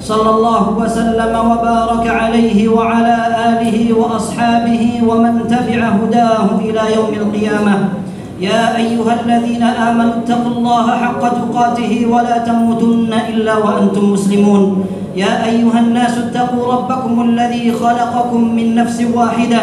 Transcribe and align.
صلى 0.00 0.30
الله 0.30 0.64
وسلم 0.78 1.32
وبارك 1.50 2.06
عليه 2.08 2.68
وعلى 2.68 3.16
آله 3.48 3.76
وأصحابه 3.94 5.02
ومن 5.08 5.34
تبع 5.48 5.80
هداه 5.98 6.48
إلى 6.60 6.82
يوم 6.96 7.12
القيامة. 7.22 7.74
يا 8.40 8.76
أيها 8.76 9.12
الذين 9.24 9.62
آمنوا 9.62 10.14
اتقوا 10.20 10.52
الله 10.56 10.86
حق 10.96 11.22
تقاته 11.40 11.92
ولا 12.12 12.38
تموتن 12.38 13.12
إلا 13.28 13.54
وأنتم 13.56 14.12
مسلمون. 14.12 14.84
يا 15.16 15.44
أيها 15.44 15.78
الناس 15.80 16.18
اتقوا 16.18 16.72
ربكم 16.72 17.14
الذي 17.20 17.72
خلقكم 17.72 18.40
من 18.56 18.74
نفس 18.74 18.98
واحدة 19.14 19.62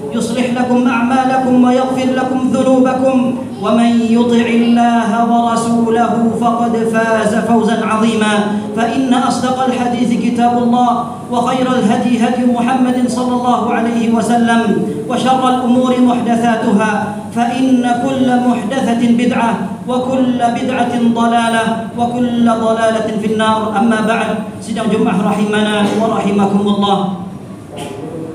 يصلح 0.15 0.45
لكم 0.59 0.87
أعمالكم 0.87 1.63
ويغفر 1.63 2.09
لكم 2.19 2.39
ذنوبكم 2.53 3.17
ومن 3.63 3.91
يطع 4.09 4.47
الله 4.61 5.09
ورسوله 5.31 6.13
فقد 6.41 6.73
فاز 6.93 7.33
فوزا 7.35 7.77
عظيما. 7.85 8.33
فإن 8.75 9.13
أصدق 9.13 9.57
الحديث 9.65 10.09
كتاب 10.25 10.57
الله 10.63 10.91
وخير 11.31 11.67
الهدي 11.79 12.13
هدي 12.23 12.43
محمد 12.51 12.97
صلى 13.07 13.33
الله 13.33 13.61
عليه 13.73 14.03
وسلم 14.13 14.61
وشر 15.09 15.43
الأمور 15.49 15.91
محدثاتها 16.01 16.91
فإن 17.35 17.83
كل 18.03 18.27
محدثة 18.47 19.01
بدعة 19.21 19.51
وكل 19.87 20.39
بدعة 20.57 20.93
ضلالة 21.15 21.63
وكل 21.97 22.45
ضلالة 22.45 23.07
في 23.21 23.27
النار. 23.33 23.59
أما 23.79 23.99
بعد 24.07 24.29
سيدنا 24.61 24.91
جمعه 24.91 25.17
رحمنا 25.29 25.75
ورحمكم 26.01 26.63
الله. 26.67 26.97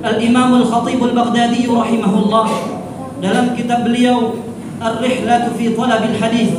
Al-Imam 0.07 0.63
Al-Khatib 0.63 1.03
Al-Baghdadi 1.03 1.67
rahimahullah. 1.67 2.47
Dalam 3.19 3.59
kitab 3.59 3.83
beliau 3.83 4.39
Ar-Rihlatu 4.79 5.59
fi 5.59 5.75
Talabil 5.75 6.15
Hadis 6.23 6.55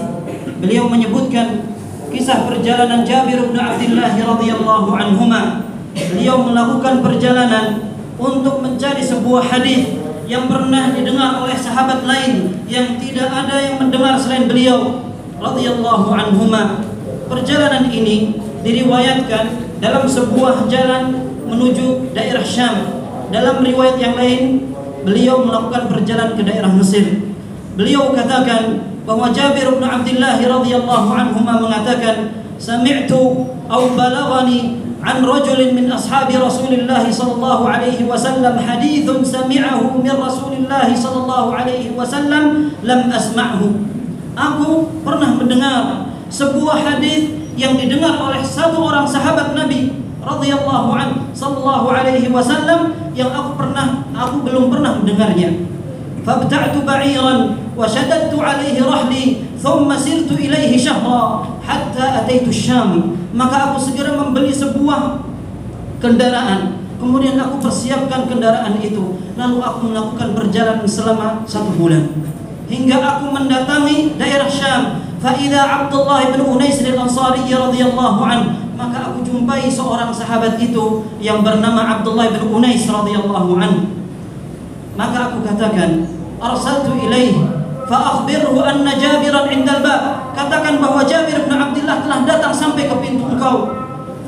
beliau 0.59 0.91
menyebutkan 0.91 1.63
kisah 2.11 2.43
perjalanan 2.43 3.07
Jabir 3.07 3.47
bin 3.47 3.55
Abdullah 3.55 4.11
radhiyallahu 4.11 4.89
anhuma. 4.91 5.63
Beliau 5.95 6.43
melakukan 6.43 6.99
perjalanan 6.99 7.87
untuk 8.19 8.59
mencari 8.59 8.99
sebuah 8.99 9.47
hadis 9.47 9.95
yang 10.27 10.51
pernah 10.51 10.91
didengar 10.91 11.39
oleh 11.39 11.55
sahabat 11.55 12.03
lain 12.03 12.51
yang 12.67 12.99
tidak 12.99 13.31
ada 13.31 13.63
yang 13.63 13.79
mendengar 13.79 14.19
selain 14.19 14.51
beliau 14.51 15.07
radhiyallahu 15.39 16.11
anhuma. 16.11 16.83
Perjalanan 17.31 17.87
ini 17.87 18.35
diriwayatkan 18.59 19.79
dalam 19.79 20.03
sebuah 20.03 20.67
jalan 20.67 21.15
menuju 21.47 22.11
daerah 22.11 22.43
Syam. 22.43 22.96
Dalam 23.27 23.59
riwayat 23.59 23.99
yang 23.99 24.15
lain, 24.15 24.71
beliau 25.03 25.43
melakukan 25.43 25.91
perjalanan 25.91 26.39
ke 26.39 26.43
daerah 26.47 26.71
Mesir. 26.71 27.27
Beliau 27.75 28.15
katakan 28.15 28.79
bahwa 29.03 29.31
Jabir 29.35 29.67
bin 29.67 29.83
Abdullah 29.83 30.39
radhiyallahu 30.39 31.09
anhu 31.11 31.39
mengatakan, 31.43 32.43
"Sami'tu 32.55 33.47
aw 33.67 33.81
balaghani 33.95 34.79
an 35.03 35.23
rajulin 35.23 35.75
min 35.75 35.87
ashabi 35.91 36.35
Rasulillah 36.39 37.03
sallallahu 37.07 37.67
alaihi 37.67 38.07
wasallam 38.07 38.59
hadithun 38.59 39.23
sami'ahu 39.23 39.99
min 40.03 40.11
Rasulillah 40.11 40.87
sallallahu 40.91 41.55
alaihi 41.55 41.93
wasallam 41.93 42.75
lam 42.83 43.01
asma'hu." 43.11 43.87
Aku 44.37 44.91
pernah 45.05 45.35
mendengar 45.37 46.09
sebuah 46.31 46.79
hadis 46.83 47.31
yang 47.57 47.77
didengar 47.77 48.17
oleh 48.17 48.41
satu 48.41 48.81
orang 48.81 49.05
sahabat 49.05 49.53
Nabi 49.53 49.93
radhiyallahu 50.21 50.89
an 50.93 51.09
sallallahu 51.31 51.89
alaihi 51.89 52.29
wasallam 52.29 52.96
yang 53.17 53.33
aku 53.33 53.57
pernah 53.57 54.05
aku 54.13 54.45
belum 54.45 54.69
pernah 54.69 55.01
mendengarnya. 55.01 55.65
Fabta'tu 56.21 56.85
ba'iran 56.85 57.57
wa 57.73 57.87
shaddadtu 57.89 58.37
alaihi 58.37 58.83
rahli 58.83 59.41
thumma 59.57 59.97
sirtu 59.97 60.37
ilaihi 60.37 60.77
shahra 60.77 61.41
hatta 61.65 62.21
ataitu 62.23 62.53
Syam. 62.53 63.17
Maka 63.33 63.73
aku 63.73 63.81
segera 63.81 64.13
membeli 64.13 64.53
sebuah 64.53 65.25
kendaraan. 65.97 66.77
Kemudian 66.97 67.37
aku 67.41 67.61
persiapkan 67.61 68.29
kendaraan 68.29 68.77
itu. 68.81 69.17
Lalu 69.37 69.57
aku 69.61 69.79
melakukan 69.89 70.33
perjalanan 70.37 70.85
selama 70.85 71.41
satu 71.49 71.73
bulan. 71.77 72.09
Hingga 72.67 72.97
aku 72.99 73.33
mendatangi 73.33 74.19
daerah 74.19 74.49
Syam. 74.51 75.01
Fa'idha 75.17 75.65
Abdullah 75.65 76.29
bin 76.29 76.45
Unais 76.45 76.77
al-Ansari 76.85 77.49
radhiyallahu 77.49 78.21
an 78.21 78.66
maka 78.77 79.09
aku 79.09 79.25
jumpai 79.25 79.65
seorang 79.65 80.13
sahabat 80.13 80.61
itu 80.61 81.01
yang 81.17 81.41
bernama 81.41 81.97
Abdullah 81.97 82.29
bin 82.29 82.45
Unais 82.53 82.85
radhiyallahu 82.85 83.57
an. 83.57 83.73
Maka 84.93 85.33
aku 85.33 85.41
katakan, 85.41 86.05
arsaltu 86.37 86.93
ilaih 86.93 87.41
fa 87.89 87.97
akhbirhu 88.13 88.61
anna 88.61 88.93
Jabiran 88.93 89.49
'inda 89.49 89.81
al-bab. 89.81 90.31
Katakan 90.37 90.77
bahwa 90.77 91.01
Jabir 91.09 91.49
bin 91.49 91.57
Abdullah 91.57 92.05
telah 92.05 92.19
datang 92.29 92.53
sampai 92.53 92.85
ke 92.85 92.95
pintu 93.01 93.25
engkau. 93.25 93.73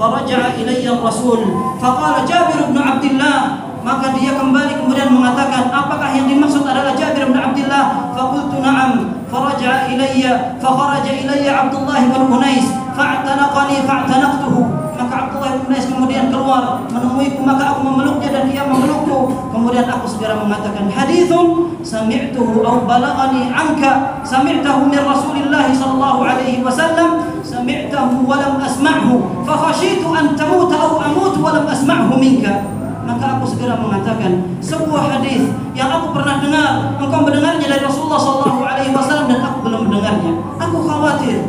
Faraja'a 0.02 0.58
ilayya 0.58 0.98
Rasul, 0.98 1.46
faqala 1.78 2.26
Jabir 2.26 2.74
bin 2.74 2.82
Abdullah 2.82 3.70
maka 3.80 4.12
dia 4.16 4.36
kembali 4.36 4.76
kemudian 4.84 5.08
mengatakan 5.08 5.72
apakah 5.72 6.12
yang 6.12 6.28
dimaksud 6.28 6.68
adalah 6.68 6.96
Jabir 7.00 7.32
bin 7.32 7.40
Abdullah 7.40 8.12
faqultu 8.12 8.60
na'am 8.60 9.19
faraja'a 9.30 9.94
ilayya 9.94 10.58
fakharaja 10.58 11.14
ilayya 11.14 11.52
Abdullah 11.66 12.02
bin 12.02 12.22
Unais 12.28 12.66
fa'tanaqani 12.98 13.86
fa'tanaqtuhu 13.86 14.62
maka 15.00 15.16
Abdullah 15.26 15.50
bin 15.56 15.62
Unais 15.72 15.86
kemudian 15.88 16.28
keluar 16.28 16.84
menemuiku 16.92 17.40
maka 17.46 17.78
aku 17.78 17.82
memeluknya 17.88 18.30
dan 18.36 18.44
dia 18.52 18.68
memelukku 18.68 19.32
kemudian 19.50 19.88
aku 19.88 20.06
segera 20.06 20.36
mengatakan 20.36 20.92
hadithun 20.92 21.80
sami'tuhu 21.80 22.62
aw 22.68 22.84
balagani 22.84 23.48
anka 23.48 24.22
sami'tahu 24.28 24.92
min 24.92 25.00
Rasulillah 25.00 25.72
sallallahu 25.72 26.20
alaihi 26.28 26.60
wasallam 26.60 27.40
sami'tahu 27.40 28.28
wa 28.28 28.36
lam 28.36 28.60
asma'hu 28.60 29.48
fa 29.48 29.56
khashitu 29.70 30.12
an 30.12 30.36
tamuta 30.36 30.76
aw 30.76 31.00
amut 31.08 31.39
maka 33.10 33.42
aku 33.42 33.46
segera 33.50 33.74
mengatakan 33.82 34.46
sebuah 34.62 35.18
hadis 35.18 35.50
yang 35.74 35.90
aku 35.90 36.14
pernah 36.14 36.38
dengar 36.38 36.94
engkau 37.02 37.26
mendengarnya 37.26 37.66
dari 37.66 37.82
Rasulullah 37.82 38.22
Shallallahu 38.22 38.62
Alaihi 38.62 38.94
Wasallam 38.94 39.26
dan 39.34 39.42
aku 39.42 39.58
belum 39.66 39.82
mendengarnya. 39.90 40.34
Aku 40.62 40.78
khawatir 40.86 41.42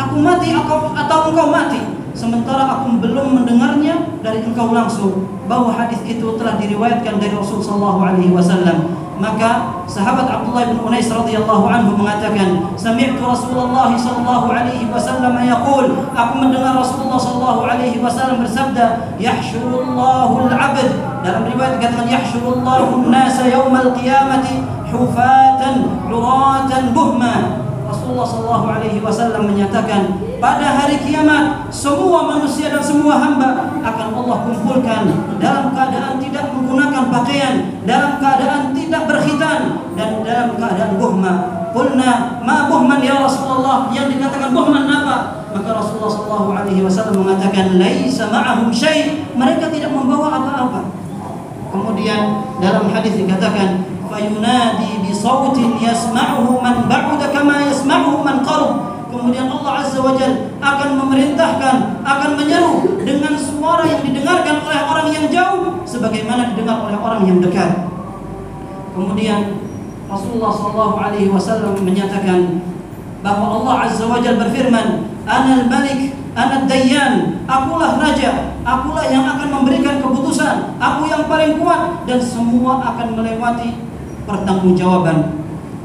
aku 0.00 0.16
mati 0.24 0.48
atau 0.96 1.18
engkau 1.28 1.48
mati? 1.52 1.80
Sementara 2.16 2.64
aku 2.80 2.96
belum 3.00 3.44
mendengarnya 3.44 4.20
dari 4.24 4.40
engkau 4.40 4.72
langsung. 4.72 5.28
Bahwa 5.44 5.76
hadis 5.76 6.00
itu 6.08 6.24
telah 6.40 6.56
diriwayatkan 6.56 7.20
dari 7.20 7.36
Rasul 7.36 7.60
Shallallahu 7.60 8.00
Alaihi 8.00 8.32
Wasallam 8.32 9.01
maka 9.22 9.78
sahabat 9.86 10.26
Abdullah 10.26 10.66
bin 10.74 10.82
Unais 10.82 11.06
radhiyallahu 11.06 11.70
anhu 11.70 11.94
mengatakan 11.94 12.74
sami'tu 12.74 13.22
Rasulullah 13.22 13.94
sallallahu 13.94 14.50
alaihi 14.50 14.90
wasallam 14.90 15.38
yaqul 15.46 16.10
aku 16.10 16.34
mendengar 16.42 16.74
Rasulullah 16.74 17.22
sallallahu 17.22 17.62
alaihi 17.70 18.02
wasallam 18.02 18.42
bersabda 18.42 19.14
yahsyurullahu 19.22 20.50
al-'abd 20.50 20.90
dalam 21.22 21.46
riwayat 21.46 21.78
dikatakan 21.78 22.10
yahsyurullahu 22.10 23.06
an-nasa 23.06 23.46
yaumal 23.46 23.94
qiyamati 23.94 24.66
hufatan 24.90 25.86
'uratan 26.10 26.90
buhma 26.90 27.62
Rasulullah 27.86 28.26
sallallahu 28.26 28.66
alaihi 28.74 28.98
wasallam 28.98 29.54
menyatakan 29.54 30.18
pada 30.42 30.66
hari 30.82 30.98
kiamat 31.06 31.70
semua 31.70 32.26
manusia 32.34 32.72
dan 32.74 32.82
semua 32.82 33.14
hamba 33.14 33.78
akan 33.78 34.08
Allah 34.10 34.36
kumpulkan 34.48 35.02
dalam 35.38 35.70
keadaan 35.70 36.18
tidak 36.18 36.41
menggunakan 37.02 37.10
pakaian, 37.10 37.54
dalam 37.82 38.12
keadaan 38.22 38.62
tidak 38.70 39.02
berkhitan 39.10 39.60
dan 39.98 40.08
dalam 40.22 40.54
keadaan 40.54 40.92
buhma. 40.98 41.32
Qulna 41.72 42.44
ma 42.44 42.68
buhman 42.68 43.00
ya 43.00 43.24
Rasulullah? 43.24 43.88
Yang 43.90 44.18
dikatakan 44.18 44.52
buhman 44.52 44.84
apa? 44.86 45.16
Maka 45.52 45.68
Rasulullah 45.72 46.12
sallallahu 46.12 46.48
alaihi 46.52 46.84
wasallam 46.84 47.24
mengatakan 47.24 47.80
laisa 47.80 48.28
ma'ahum 48.28 48.68
syai. 48.68 49.24
Mereka 49.34 49.72
tidak 49.72 49.90
membawa 49.90 50.36
apa-apa. 50.36 50.80
Kemudian 51.72 52.44
dalam 52.60 52.92
hadis 52.92 53.16
dikatakan 53.16 53.88
fayunadi 54.12 55.00
bi 55.00 55.10
sautin 55.16 55.80
yasma'uhu 55.80 56.60
man 56.60 56.84
ba'uda 56.84 57.32
kama 57.32 57.72
yasma'uhu 57.72 58.20
man 58.20 58.44
qarab. 58.44 58.91
Kemudian 59.12 59.44
Allah 59.44 59.84
Azza 59.84 60.00
wa 60.00 60.16
Jalla 60.16 60.56
akan 60.56 60.88
memerintahkan, 61.04 62.00
akan 62.00 62.30
menyeru 62.40 62.96
dengan 63.04 63.36
suara 63.36 63.84
yang 63.84 64.00
didengarkan 64.00 64.64
oleh 64.64 64.80
orang 64.88 65.06
yang 65.12 65.28
jauh 65.28 65.84
sebagaimana 65.84 66.56
didengar 66.56 66.80
oleh 66.88 66.96
orang 66.96 67.28
yang 67.28 67.44
dekat. 67.44 67.92
Kemudian 68.96 69.60
Rasulullah 70.08 70.52
sallallahu 70.56 70.96
alaihi 70.96 71.28
wasallam 71.28 71.76
menyatakan 71.84 72.64
bahwa 73.20 73.60
Allah 73.60 73.74
Azza 73.84 74.08
wa 74.08 74.16
Jalla 74.24 74.48
berfirman, 74.48 75.12
"Anal 75.28 75.68
Malik, 75.68 76.16
Anad 76.32 76.64
Dayyan, 76.64 77.44
akulah 77.44 78.00
raja, 78.00 78.56
akulah 78.64 79.04
yang 79.12 79.28
akan 79.28 79.60
memberikan 79.60 80.00
keputusan, 80.00 80.80
aku 80.80 81.04
yang 81.04 81.28
paling 81.28 81.60
kuat 81.60 82.08
dan 82.08 82.16
semua 82.16 82.80
akan 82.80 83.12
melewati 83.12 83.76
pertanggungjawaban." 84.24 85.41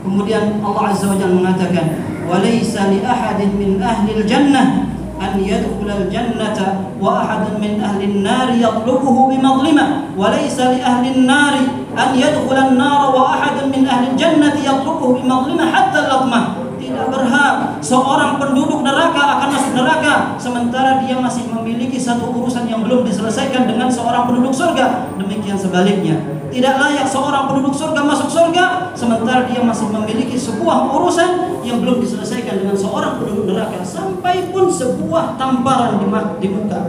Kemudian 0.07 0.63
Allah 0.63 0.95
Azza 0.95 1.11
wa 1.11 1.19
Jalla 1.19 1.35
mengatakan, 1.35 1.99
"Walaysa 2.31 2.87
li 2.87 3.03
ahadin 3.03 3.59
min 3.59 3.75
ahli 3.83 4.15
al-jannah 4.15 4.87
an 5.19 5.35
yadkhula 5.35 5.99
al-jannata 5.99 6.95
wa 6.95 7.27
ahadun 7.27 7.59
min 7.59 7.75
ahli 7.83 8.07
an-nar 8.07 8.55
yatlubuhu 8.55 9.27
bimadlimah, 9.35 10.15
walaysa 10.15 10.71
li 10.71 10.79
ahli 10.79 11.11
an-nar 11.11 11.59
an 11.91 12.09
yadkhula 12.15 12.71
an-nar 12.71 13.11
wa 13.11 13.35
ahadun 13.35 13.67
min 13.67 13.83
ahli 13.83 14.15
al-jannati 14.15 14.63
yatlubuhu 14.63 15.19
bimadlimah 15.19 15.67
hatta 15.75 16.07
latmah." 16.07 16.45
tidak 16.77 17.09
berhak 17.11 17.83
seorang 17.83 18.39
penduduk 18.39 18.79
neraka 18.85 19.19
akan 19.19 19.49
masuk 19.49 19.73
neraka 19.75 20.39
sementara 20.39 21.03
dia 21.03 21.19
masih 21.19 21.43
memiliki 21.51 21.99
satu 21.99 22.31
urusan 22.31 22.63
yang 22.69 22.85
belum 22.85 23.03
diselesaikan 23.03 23.67
dengan 23.67 23.91
seorang 23.91 24.23
penduduk 24.29 24.55
surga. 24.55 25.11
Demikian 25.19 25.59
sebaliknya 25.59 26.36
tidak 26.47 26.73
layak 26.79 27.07
seorang 27.07 27.51
penduduk 27.51 27.75
surga 27.75 28.01
masuk 28.07 28.29
surga 28.31 28.95
sementara 28.95 29.45
dia 29.51 29.59
masih 29.59 29.91
memiliki 29.91 30.39
sebuah 30.39 30.95
urusan 30.95 31.59
yang 31.67 31.83
belum 31.83 31.99
diselesaikan 31.99 32.63
dengan 32.63 32.77
seorang 32.77 33.19
penduduk 33.19 33.51
neraka 33.51 33.83
sampai 33.83 34.49
pun 34.55 34.71
sebuah 34.71 35.35
tamparan 35.35 35.99
di, 36.39 36.47
muka 36.47 36.81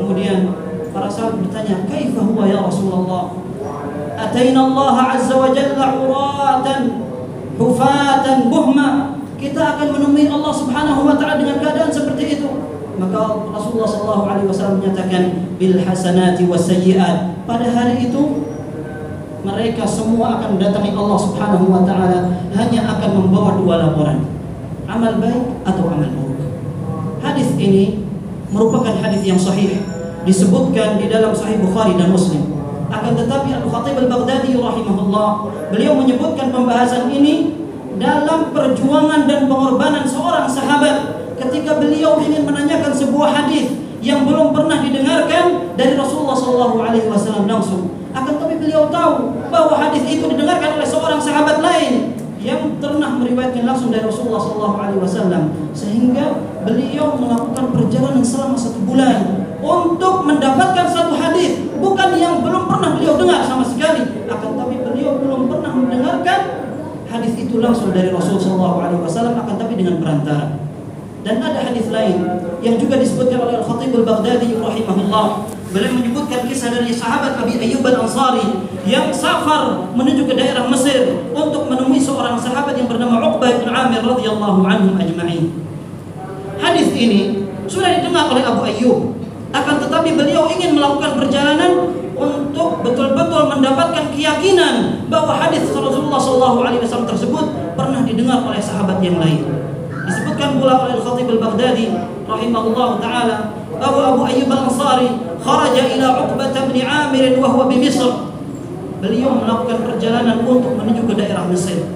kemudian 0.00 0.48
para 0.90 1.06
sahabat 1.06 1.38
bertanya 1.46 1.86
kaifa 1.86 2.20
huwa 2.20 2.44
ya 2.48 2.58
Rasulullah? 2.60 3.36
Ataina 4.20 4.68
Allah 4.68 5.16
azza 5.16 5.34
wa 5.38 5.48
jalla 5.54 5.96
uratan 5.96 6.82
hufatan 7.56 8.50
buhma. 8.52 9.16
Kita 9.40 9.76
akan 9.76 9.96
menemui 9.96 10.28
Allah 10.28 10.52
Subhanahu 10.52 11.08
wa 11.08 11.16
taala 11.16 11.40
dengan 11.40 11.56
keadaan 11.64 11.88
seperti 11.88 12.36
itu. 12.36 12.48
Maka 13.00 13.48
Rasulullah 13.48 13.88
sallallahu 13.88 14.24
alaihi 14.28 14.48
wasallam 14.52 14.84
menyatakan 14.84 15.56
bil 15.56 15.80
hasanati 15.80 16.44
was 16.44 16.68
sayyiat. 16.68 17.48
Pada 17.48 17.64
hari 17.72 18.12
itu 18.12 18.49
mereka 19.40 19.88
semua 19.88 20.40
akan 20.40 20.56
mendatangi 20.56 20.92
Allah 20.92 21.18
Subhanahu 21.18 21.64
wa 21.72 21.82
taala 21.84 22.44
hanya 22.56 22.80
akan 22.96 23.10
membawa 23.16 23.56
dua 23.56 23.74
laporan 23.88 24.26
amal 24.84 25.16
baik 25.22 25.44
atau 25.64 25.84
amal 25.88 26.10
buruk 26.12 26.40
hadis 27.24 27.54
ini 27.56 28.04
merupakan 28.50 28.92
hadis 29.00 29.22
yang 29.24 29.40
sahih 29.40 29.80
disebutkan 30.28 31.00
di 31.00 31.08
dalam 31.08 31.32
sahih 31.32 31.56
Bukhari 31.62 31.96
dan 31.96 32.12
Muslim 32.12 32.44
akan 32.90 33.12
tetapi 33.14 33.54
Al-Khatib 33.54 33.96
Al-Baghdadi 33.96 34.58
rahimahullah 34.58 35.28
beliau 35.70 35.94
menyebutkan 35.94 36.50
pembahasan 36.50 37.08
ini 37.08 37.60
dalam 38.00 38.50
perjuangan 38.50 39.30
dan 39.30 39.46
pengorbanan 39.46 40.04
seorang 40.08 40.48
sahabat 40.50 41.20
ketika 41.38 41.78
beliau 41.78 42.18
ingin 42.20 42.44
menanyakan 42.44 42.92
sebuah 42.92 43.30
hadis 43.32 43.72
yang 44.00 44.24
belum 44.24 44.56
pernah 44.56 44.80
didengarkan 44.80 45.76
dari 45.76 45.92
Rasulullah 45.96 46.36
SAW 46.36 47.44
langsung. 47.44 47.99
Beliau 48.70 48.86
tahu 48.86 49.34
bahwa 49.50 49.82
hadis 49.82 50.06
itu 50.06 50.30
didengarkan 50.30 50.78
oleh 50.78 50.86
seorang 50.86 51.18
sahabat 51.18 51.58
lain 51.58 52.14
yang 52.38 52.78
pernah 52.78 53.18
meriwayatkan 53.18 53.66
langsung 53.66 53.90
dari 53.90 54.06
Rasulullah 54.06 54.38
SAW 54.38 55.50
sehingga 55.74 56.38
beliau 56.62 57.18
melakukan 57.18 57.74
perjalanan 57.74 58.22
selama 58.22 58.54
satu 58.54 58.78
bulan 58.86 59.42
untuk 59.58 60.22
mendapatkan 60.22 60.86
satu 60.86 61.18
hadis 61.18 61.66
bukan 61.82 62.14
yang 62.14 62.46
belum 62.46 62.70
pernah 62.70 62.94
beliau 62.94 63.18
dengar 63.18 63.42
sama 63.42 63.66
sekali. 63.66 64.06
Akan 64.30 64.54
tapi 64.54 64.78
beliau 64.86 65.18
belum 65.18 65.50
pernah 65.50 65.74
mendengarkan 65.74 66.40
hadis 67.10 67.34
itu 67.42 67.58
langsung 67.58 67.90
dari 67.90 68.14
Rasulullah 68.14 68.86
SAW 68.86 69.34
akan 69.34 69.54
tapi 69.58 69.74
dengan 69.74 69.98
perantara. 69.98 70.62
Dan 71.26 71.42
ada 71.42 71.58
hadis 71.58 71.90
lain 71.90 72.22
yang 72.62 72.78
juga 72.78 73.02
disebutkan 73.02 73.50
oleh 73.50 73.58
Al-Khatib 73.58 73.98
Al-Baghdadi 73.98 74.62
rahimahullah 74.62 75.58
beliau 75.70 75.94
menyebutkan 75.94 76.50
kisah 76.50 76.74
dari 76.74 76.90
sahabat 76.90 77.38
Abi 77.38 77.54
Ayyub 77.54 77.86
Al-Ansari 77.86 78.42
yang 78.90 79.14
safar 79.14 79.86
menuju 79.94 80.26
ke 80.26 80.34
daerah 80.34 80.66
Mesir 80.66 81.22
untuk 81.30 81.70
menemui 81.70 82.02
seorang 82.02 82.34
sahabat 82.34 82.74
yang 82.74 82.90
bernama 82.90 83.22
Uqbah 83.22 83.62
bin 83.62 83.70
Amir 83.70 84.02
radhiyallahu 84.02 84.66
anhum 84.66 84.98
ajma'in. 84.98 85.54
Hadis 86.58 86.90
ini 86.98 87.46
sudah 87.70 88.02
didengar 88.02 88.26
oleh 88.34 88.42
Abu 88.42 88.66
Ayyub 88.66 89.14
akan 89.54 89.74
tetapi 89.82 90.18
beliau 90.18 90.50
ingin 90.50 90.74
melakukan 90.74 91.18
perjalanan 91.22 91.94
untuk 92.18 92.82
betul-betul 92.82 93.48
mendapatkan 93.48 94.10
keyakinan 94.12 95.06
bahwa 95.06 95.38
hadis 95.38 95.70
Rasulullah 95.70 96.20
SAW 96.20 97.08
tersebut 97.08 97.46
pernah 97.78 98.02
didengar 98.04 98.42
oleh 98.42 98.60
sahabat 98.60 98.98
yang 99.00 99.22
lain. 99.22 99.46
Disebutkan 100.04 100.58
pula 100.58 100.84
oleh 100.84 100.98
Al-Khatib 100.98 101.30
Al-Baghdadi 101.38 101.86
rahimahullah 102.26 102.88
taala 102.98 103.36
bahwa 103.78 104.02
Abu 104.12 104.22
Ayyub 104.28 104.50
Al-Ansari 104.50 105.29
kharaja 105.40 105.82
ila 105.96 106.06
Uqbah 106.28 106.52
bin 106.70 106.84
Amir 106.84 107.36
wa 107.40 107.48
huwa 107.50 107.64
bi 107.66 107.80
Misr. 107.80 108.30
Beliau 109.00 109.32
melakukan 109.40 109.80
perjalanan 109.80 110.44
untuk 110.44 110.76
menuju 110.76 111.08
ke 111.08 111.14
daerah 111.16 111.48
Mesir. 111.48 111.88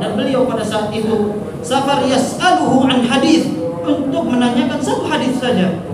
Dan 0.00 0.16
beliau 0.16 0.48
pada 0.48 0.64
saat 0.64 0.88
itu 0.90 1.36
safar 1.60 2.02
yas'aluhu 2.08 2.88
an 2.88 3.04
hadis 3.04 3.52
untuk 3.84 4.24
menanyakan 4.26 4.80
satu 4.80 5.06
hadis 5.06 5.36
saja 5.38 5.84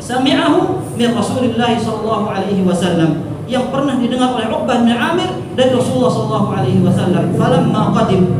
sami'ahu 0.00 0.80
min 0.96 1.12
Rasulillah 1.12 1.76
sallallahu 1.78 2.26
alaihi 2.32 2.66
wasallam 2.66 3.22
yang 3.46 3.70
pernah 3.70 3.98
didengar 3.98 4.34
oleh 4.34 4.46
Uqbah 4.50 4.86
bin 4.86 4.94
Amir 4.94 5.30
dari 5.54 5.70
Rasulullah 5.74 6.10
sallallahu 6.10 6.48
alaihi 6.54 6.80
wasallam. 6.82 7.34
Falamma 7.34 7.90
qadim 7.94 8.30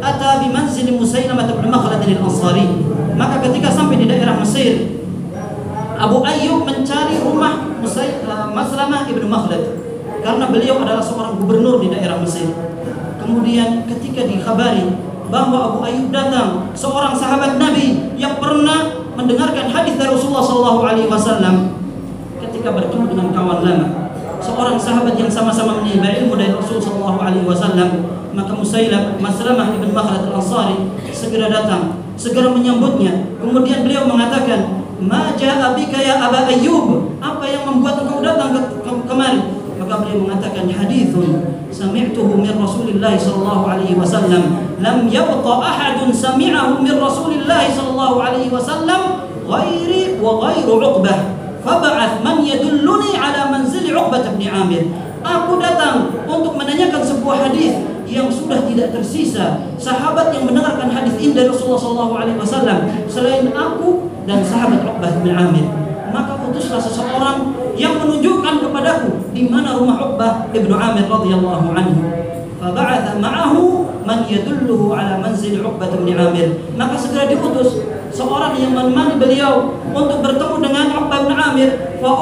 ata 0.00 0.40
bi 0.40 0.48
manzil 0.52 0.88
Musailamah 0.96 1.48
bin 1.48 1.68
Makhlad 1.68 2.00
al-Ansari. 2.00 2.66
Maka 3.14 3.44
ketika 3.46 3.70
sampai 3.70 4.00
di 4.00 4.06
daerah 4.10 4.36
Mesir, 4.40 5.03
Abu 6.04 6.20
Ayyub 6.20 6.68
mencari 6.68 7.16
rumah 7.24 7.64
Musailamah 7.80 8.52
Maslamah 8.52 9.08
ibnu 9.08 9.24
Makhlad 9.24 9.80
karena 10.20 10.44
beliau 10.52 10.84
adalah 10.84 11.00
seorang 11.00 11.40
gubernur 11.40 11.80
di 11.80 11.88
daerah 11.88 12.20
Mesir. 12.20 12.48
Kemudian 13.20 13.88
ketika 13.88 14.28
dikhabari 14.28 14.84
bahwa 15.32 15.72
Abu 15.72 15.78
Ayyub 15.80 16.12
datang, 16.12 16.68
seorang 16.76 17.16
sahabat 17.16 17.56
Nabi 17.56 18.16
yang 18.20 18.36
pernah 18.36 19.00
mendengarkan 19.16 19.72
hadis 19.72 19.96
dari 19.96 20.12
Rasulullah 20.12 20.44
SAW 20.44 20.84
Alaihi 20.84 21.08
Wasallam 21.08 21.72
ketika 22.44 22.68
bertemu 22.74 23.04
dengan 23.16 23.28
kawan 23.32 23.64
lama 23.64 23.88
seorang 24.44 24.76
sahabat 24.76 25.16
yang 25.16 25.32
sama-sama 25.32 25.80
menimba 25.80 26.12
ilmu 26.12 26.36
dari 26.36 26.52
Rasulullah 26.52 27.16
SAW 27.16 27.16
Alaihi 27.22 27.48
Wasallam 27.48 27.88
maka 28.36 28.52
Musailam 28.52 29.16
Maslamah 29.22 29.72
ibn 29.72 29.88
Makhlad 29.94 30.28
al 30.28 30.36
Ansari 30.36 30.76
segera 31.14 31.48
datang 31.48 32.02
segera 32.18 32.50
menyambutnya 32.50 33.38
kemudian 33.38 33.86
beliau 33.86 34.04
mengatakan 34.10 34.83
Maja 35.04 35.60
abika 35.60 36.00
ya 36.00 36.16
Aba 36.16 36.48
Ayyub. 36.48 37.20
Apa 37.20 37.44
yang 37.44 37.68
membuat 37.68 38.00
engkau 38.00 38.24
datang 38.24 38.56
ke, 38.56 38.60
ke 38.80 38.90
kemari? 39.04 39.40
Maka 39.76 40.00
beliau 40.00 40.24
mengatakan 40.24 40.64
hadithun 40.64 41.44
sami'tuhu 41.68 42.40
min 42.40 42.56
Rasulillah 42.56 43.12
sallallahu 43.12 43.64
alaihi 43.68 44.00
wasallam. 44.00 44.64
Lam 44.80 45.04
yabqa 45.12 45.52
ahadun 45.60 46.08
sami'ahu 46.08 46.80
min 46.80 46.96
Rasulillah 46.96 47.68
sallallahu 47.68 48.16
alaihi 48.16 48.48
wasallam 48.48 49.28
ghairi 49.44 50.16
wa 50.16 50.40
ghairu 50.48 50.80
Uqbah. 50.80 51.36
Fab'ath 51.60 52.24
man 52.24 52.40
yadulluni 52.40 53.20
ala 53.20 53.52
manzil 53.52 53.84
Uqbah 53.84 54.24
bin 54.40 54.48
Amir. 54.48 54.88
Aku 55.20 55.60
datang 55.60 56.12
untuk 56.24 56.56
menanyakan 56.56 57.04
sebuah 57.04 57.48
hadis 57.48 57.76
yang 58.14 58.30
sudah 58.30 58.62
tidak 58.70 58.94
tersisa 58.94 59.74
sahabat 59.74 60.30
yang 60.30 60.46
mendengarkan 60.46 60.86
hadis 60.86 61.18
ini 61.18 61.34
dari 61.34 61.50
Rasulullah 61.50 61.82
sallallahu 61.82 62.14
alaihi 62.14 62.38
wasallam 62.38 62.78
selain 63.10 63.50
aku 63.50 64.06
dan 64.30 64.40
sahabat 64.46 64.86
Uqbah 64.86 65.12
bin 65.26 65.34
Amir 65.34 65.66
maka 66.14 66.38
putuslah 66.38 66.78
seseorang 66.78 67.50
yang 67.74 67.98
menunjukkan 67.98 68.62
kepadaku 68.62 69.34
di 69.34 69.50
mana 69.50 69.74
rumah 69.74 69.98
Uqbah 69.98 70.54
ibnu 70.54 70.70
Amir 70.78 71.10
radhiyallahu 71.10 71.74
anhu. 71.74 72.02
Faba'atha 72.62 73.18
ma'ahu 73.18 73.82
man 74.06 74.22
yadulluhu 74.30 74.94
ala 74.94 75.18
manzil 75.18 75.58
Uqbah 75.58 75.90
bin 75.90 76.14
Amir. 76.14 76.54
Maka 76.78 76.94
segera 76.94 77.26
diutus 77.26 77.82
seorang 78.14 78.54
yang 78.62 78.78
menemani 78.78 79.18
beliau 79.18 79.74
untuk 79.90 80.22
bertemu 80.22 80.56
dengan 80.62 80.86
Uqbah 81.02 81.20
bin 81.26 81.34
Amir. 81.34 81.70
Fa 81.98 82.14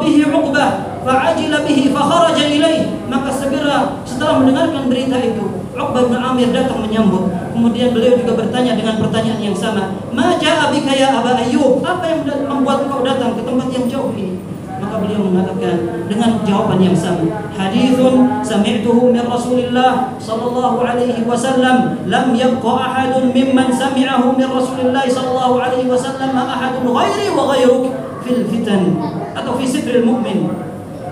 bihi 0.00 0.24
Uqbah 0.32 0.95
fa'ajila 1.06 1.62
bihi 1.62 1.94
fa 1.94 2.02
kharaja 2.02 2.44
ilaih. 2.50 2.82
Maka 3.06 3.30
segera 3.30 4.02
setelah 4.02 4.42
mendengarkan 4.42 4.90
berita 4.90 5.22
itu, 5.22 5.46
Uqbah 5.78 6.10
bin 6.10 6.18
Amir 6.18 6.50
datang 6.50 6.82
menyambut. 6.82 7.30
Kemudian 7.54 7.94
beliau 7.94 8.18
juga 8.18 8.34
bertanya 8.34 8.74
dengan 8.74 8.98
pertanyaan 8.98 9.38
yang 9.38 9.54
sama. 9.54 9.94
Ma 10.10 10.34
ja'a 10.34 10.74
bika 10.74 10.90
ya 10.90 11.14
Aba 11.14 11.38
Ayyub? 11.38 11.86
Apa 11.86 12.04
yang 12.10 12.26
membuat 12.26 12.90
kau 12.90 13.06
datang 13.06 13.38
ke 13.38 13.46
tempat 13.46 13.68
yang 13.70 13.86
jauh 13.86 14.10
ini? 14.18 14.36
maka 14.76 15.00
beliau 15.00 15.24
mengatakan 15.24 16.04
dengan 16.06 16.40
jawaban 16.44 16.78
yang 16.80 16.96
sama 16.96 17.24
hadithun 17.56 18.44
sami'tuhu 18.44 19.12
min 19.12 19.24
Rasulillah 19.24 20.14
sallallahu 20.20 20.84
alaihi 20.84 21.24
wasallam 21.24 21.96
lam 22.04 22.26
yabqa 22.36 22.72
ahadun 22.76 23.32
mimman 23.32 23.72
sami'ahu 23.72 24.36
min 24.36 24.46
Rasulillah 24.46 25.04
sallallahu 25.08 25.64
alaihi 25.64 25.88
wasallam 25.88 26.36
ahadun 26.36 26.92
ghairi 26.92 27.32
wa 27.32 27.56
ghairuk 27.56 27.84
fil 28.20 28.44
fitan 28.52 29.00
atau 29.32 29.56
fi 29.56 29.64
sitril 29.64 30.04
mu'min 30.04 30.65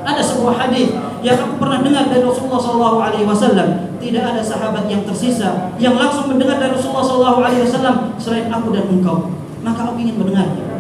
ada 0.05 0.21
sebuah 0.21 0.55
hadis 0.61 0.93
yang 1.25 1.41
aku 1.41 1.57
pernah 1.57 1.81
dengar 1.81 2.05
dari 2.13 2.21
Rasulullah 2.21 2.61
sallallahu 2.61 2.99
alaihi 3.01 3.25
wasallam. 3.25 3.69
Tidak 3.99 4.21
ada 4.21 4.45
sahabat 4.45 4.85
yang 4.87 5.03
tersisa 5.09 5.73
yang 5.81 5.97
langsung 5.97 6.29
mendengar 6.29 6.61
dari 6.61 6.77
Rasulullah 6.77 7.05
sallallahu 7.09 7.41
alaihi 7.41 7.65
wasallam 7.65 7.97
selain 8.21 8.53
aku 8.53 8.69
dan 8.77 8.85
engkau. 8.93 9.33
Maka 9.65 9.81
aku 9.89 9.97
ingin 9.97 10.21
mendengarnya 10.21 10.75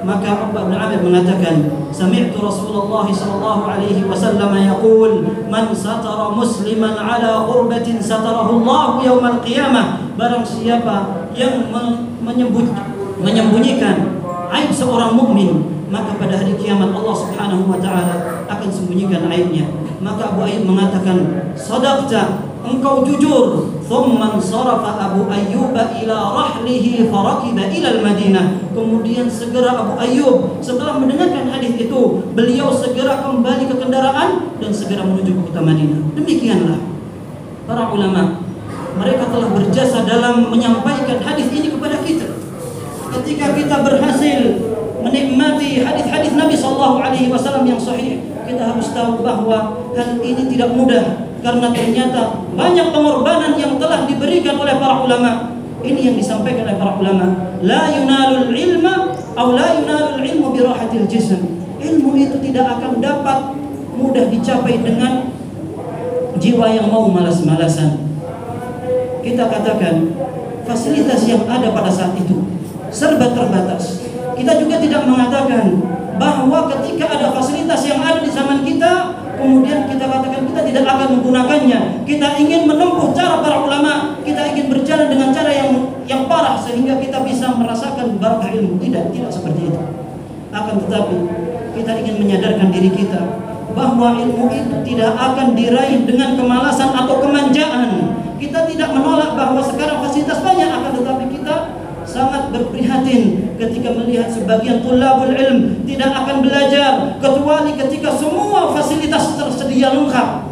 maka 0.00 0.48
Uqbah 0.48 0.64
bin 0.68 0.76
Amir 0.80 1.00
mengatakan 1.04 1.68
sami'tu 1.92 2.40
Rasulullah 2.40 3.04
sallallahu 3.04 3.68
alaihi 3.68 4.00
wasallam 4.08 4.56
yaqul 4.56 5.28
man 5.52 5.68
satara 5.76 6.32
musliman 6.32 6.96
ala 6.96 7.44
qurbatin 7.44 8.00
satarahu 8.00 8.64
Allah 8.64 9.04
yaumal 9.04 9.38
qiyamah 9.44 10.16
barang 10.16 10.44
siapa 10.44 11.28
yang 11.36 11.68
menyembunyikan 13.20 13.96
aib 14.56 14.70
seorang 14.72 15.12
mukmin 15.12 15.68
maka 15.90 16.14
pada 16.16 16.38
hari 16.38 16.54
kiamat 16.54 16.94
Allah 16.94 17.16
Subhanahu 17.18 17.66
wa 17.66 17.78
taala 17.82 18.46
akan 18.46 18.68
sembunyikan 18.70 19.26
aibnya. 19.26 19.66
Maka 20.00 20.32
Abu 20.32 20.46
Ayyub 20.46 20.64
mengatakan 20.64 21.50
sadaqta 21.58 22.46
engkau 22.62 23.02
jujur. 23.04 23.76
Thumma 23.90 24.38
sarafa 24.38 25.02
Abu 25.02 25.26
Ayyub 25.26 25.74
ila 25.74 26.16
rahlihi 26.30 27.10
farakiba 27.10 27.66
ila 27.66 27.88
al-Madinah. 27.98 28.70
Kemudian 28.70 29.26
segera 29.26 29.82
Abu 29.82 29.98
Ayyub 29.98 30.62
setelah 30.62 30.94
mendengarkan 31.02 31.50
hadis 31.50 31.74
itu 31.74 32.22
beliau 32.38 32.70
segera 32.70 33.18
kembali 33.26 33.66
ke 33.66 33.74
kendaraan 33.74 34.54
dan 34.62 34.70
segera 34.70 35.02
menuju 35.02 35.34
ke 35.34 35.42
kota 35.50 35.60
Madinah. 35.60 36.14
Demikianlah 36.14 36.78
para 37.66 37.90
ulama. 37.90 38.46
Mereka 38.90 39.32
telah 39.32 39.50
berjasa 39.54 40.06
dalam 40.06 40.54
menyampaikan 40.54 41.18
hadis 41.18 41.50
ini 41.50 41.74
kepada 41.74 41.98
kita. 42.06 42.30
Ketika 43.10 43.58
kita 43.58 43.76
berhasil 43.82 44.69
menikmati 45.00 45.80
hadis-hadis 45.82 46.32
Nabi 46.36 46.54
Shallallahu 46.56 47.00
Alaihi 47.00 47.32
Wasallam 47.32 47.64
yang 47.68 47.80
sahih 47.80 48.20
kita 48.44 48.62
harus 48.66 48.90
tahu 48.90 49.22
bahwa 49.22 49.78
hal 49.94 50.18
ini 50.20 50.42
tidak 50.50 50.74
mudah 50.74 51.30
karena 51.40 51.72
ternyata 51.72 52.44
banyak 52.52 52.92
pengorbanan 52.92 53.56
yang 53.56 53.80
telah 53.80 54.04
diberikan 54.04 54.60
oleh 54.60 54.76
para 54.76 55.00
ulama. 55.00 55.56
Ini 55.80 56.12
yang 56.12 56.16
disampaikan 56.20 56.68
oleh 56.68 56.76
para 56.76 56.92
ulama. 57.00 57.56
La 57.64 57.88
yunalul 57.88 58.52
ilma 58.52 59.16
atau 59.32 59.56
la 59.56 59.80
yunalul 59.80 60.20
ilmu 60.20 60.52
bi 60.52 60.60
rahatil 60.60 61.08
jism. 61.08 61.40
Ilmu 61.80 62.12
itu 62.20 62.36
tidak 62.44 62.76
akan 62.76 63.00
dapat 63.00 63.56
mudah 63.96 64.28
dicapai 64.28 64.84
dengan 64.84 65.32
jiwa 66.36 66.66
yang 66.68 66.92
mau 66.92 67.08
malas-malasan. 67.08 67.96
Kita 69.24 69.48
katakan 69.48 70.12
fasilitas 70.68 71.24
yang 71.24 71.48
ada 71.48 71.72
pada 71.72 71.88
saat 71.88 72.12
itu 72.20 72.44
serba 72.92 73.32
terbatas. 73.32 74.09
Kita 74.40 74.56
juga 74.56 74.80
tidak 74.80 75.04
mengatakan 75.04 75.84
bahwa 76.16 76.64
ketika 76.72 77.12
ada 77.12 77.28
fasilitas 77.36 77.84
yang 77.84 78.00
ada 78.00 78.24
di 78.24 78.32
zaman 78.32 78.64
kita 78.64 79.20
kemudian 79.36 79.84
kita 79.84 80.04
katakan 80.08 80.48
kita 80.48 80.60
tidak 80.64 80.84
akan 80.88 81.08
menggunakannya. 81.20 81.80
Kita 82.08 82.40
ingin 82.40 82.64
menempuh 82.64 83.12
cara 83.12 83.44
para 83.44 83.60
ulama, 83.60 84.16
kita 84.24 84.48
ingin 84.56 84.72
berjalan 84.72 85.12
dengan 85.12 85.28
cara 85.28 85.52
yang 85.52 85.70
yang 86.08 86.22
parah 86.24 86.56
sehingga 86.56 86.96
kita 86.96 87.20
bisa 87.20 87.52
merasakan 87.52 88.16
barakah 88.16 88.48
ilmu. 88.52 88.80
Tidak, 88.80 89.12
tidak 89.12 89.28
seperti 89.28 89.68
itu. 89.68 89.80
Akan 90.56 90.80
tetapi 90.88 91.16
kita 91.76 91.92
ingin 92.00 92.16
menyadarkan 92.24 92.68
diri 92.72 92.90
kita 92.96 93.20
bahwa 93.76 94.18
ilmu 94.18 94.50
itu 94.50 94.76
tidak 94.88 95.12
akan 95.20 95.52
diraih 95.52 96.00
dengan 96.08 96.40
kemalasan 96.40 96.96
atau 96.96 97.20
kemanjaan. 97.20 98.16
Kita 98.40 98.64
tidak 98.64 98.88
menolak 98.96 99.36
bahwa 99.36 99.60
sekarang 99.60 100.00
fasilitas 100.00 100.40
banyak 100.40 100.64
akan 100.64 100.92
tetapi 100.96 101.24
kita 101.28 101.59
sangat 102.10 102.50
berprihatin 102.50 103.54
ketika 103.54 103.94
melihat 103.94 104.26
sebagian 104.26 104.82
tulabul 104.82 105.30
ilm 105.30 105.86
tidak 105.86 106.10
akan 106.10 106.42
belajar 106.42 107.14
kecuali 107.22 107.78
ketika 107.78 108.10
semua 108.18 108.74
fasilitas 108.74 109.38
tersedia 109.38 109.94
lengkap. 109.94 110.50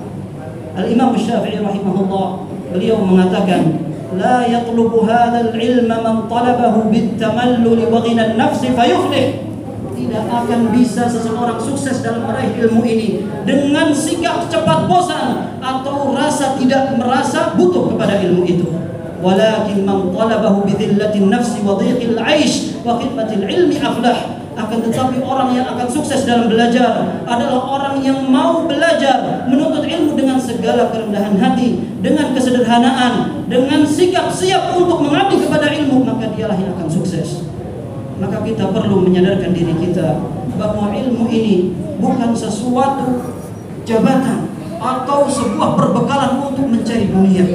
Al-Imam 0.78 1.18
Syafi'i 1.18 1.58
rahimahullah 1.58 2.46
beliau 2.70 3.02
mengatakan 3.02 3.82
yatlubu 4.46 5.02
hadzal 5.04 5.50
ilma 5.58 5.96
man 5.98 6.16
talabahu 6.30 6.86
bitamallul 6.94 7.90
wa 7.90 7.98
ghina 8.06 8.32
an-nafs 8.32 8.62
fayuflih. 8.62 9.50
Tidak 9.98 10.24
akan 10.30 10.70
bisa 10.70 11.10
seseorang 11.10 11.58
sukses 11.58 12.06
dalam 12.06 12.22
meraih 12.30 12.54
ilmu 12.54 12.86
ini 12.86 13.26
dengan 13.42 13.90
sikap 13.90 14.46
cepat 14.46 14.86
bosan 14.86 15.58
atau 15.58 16.14
rasa 16.14 16.54
tidak 16.54 16.94
merasa 16.94 17.58
butuh 17.58 17.92
kepada 17.92 18.22
ilmu 18.22 18.46
itu 18.46 18.70
walakin 19.18 19.82
man 19.82 20.14
talabahu 20.14 20.66
بذلة 20.66 21.14
النفس 21.14 21.58
nafsi 21.58 21.66
wa 21.66 21.74
dhiqil 21.78 22.18
'aish 22.18 22.78
wa 22.86 22.98
khidmatil 22.98 23.44
ilmi 23.44 23.76
aflah. 23.82 24.38
Akan 24.58 24.82
tetapi 24.82 25.22
orang 25.22 25.54
yang 25.54 25.70
akan 25.70 25.86
sukses 25.86 26.26
dalam 26.26 26.50
belajar 26.50 27.22
adalah 27.22 27.62
orang 27.62 28.02
yang 28.02 28.26
mau 28.26 28.66
belajar 28.66 29.46
menuntut 29.46 29.86
ilmu 29.86 30.18
dengan 30.18 30.34
segala 30.34 30.90
kerendahan 30.90 31.38
hati 31.38 31.78
dengan 32.02 32.34
kesederhanaan 32.34 33.46
dengan 33.46 33.86
sikap 33.86 34.26
siap 34.34 34.74
untuk 34.74 34.98
mengabdi 35.06 35.46
kepada 35.46 35.70
ilmu 35.70 36.02
maka 36.02 36.34
dialah 36.34 36.58
yang 36.58 36.74
akan 36.74 36.90
sukses. 36.90 37.46
Maka 38.18 38.42
kita 38.42 38.74
perlu 38.74 39.06
menyadarkan 39.06 39.54
diri 39.54 39.78
kita 39.78 40.18
bahwa 40.58 40.90
ilmu 40.90 41.30
ini 41.30 41.78
bukan 42.02 42.34
sesuatu 42.34 43.30
jabatan 43.86 44.50
atau 44.82 45.30
sebuah 45.30 45.78
perbekalan 45.78 46.50
untuk 46.50 46.66
mencari 46.66 47.06
dunia 47.06 47.46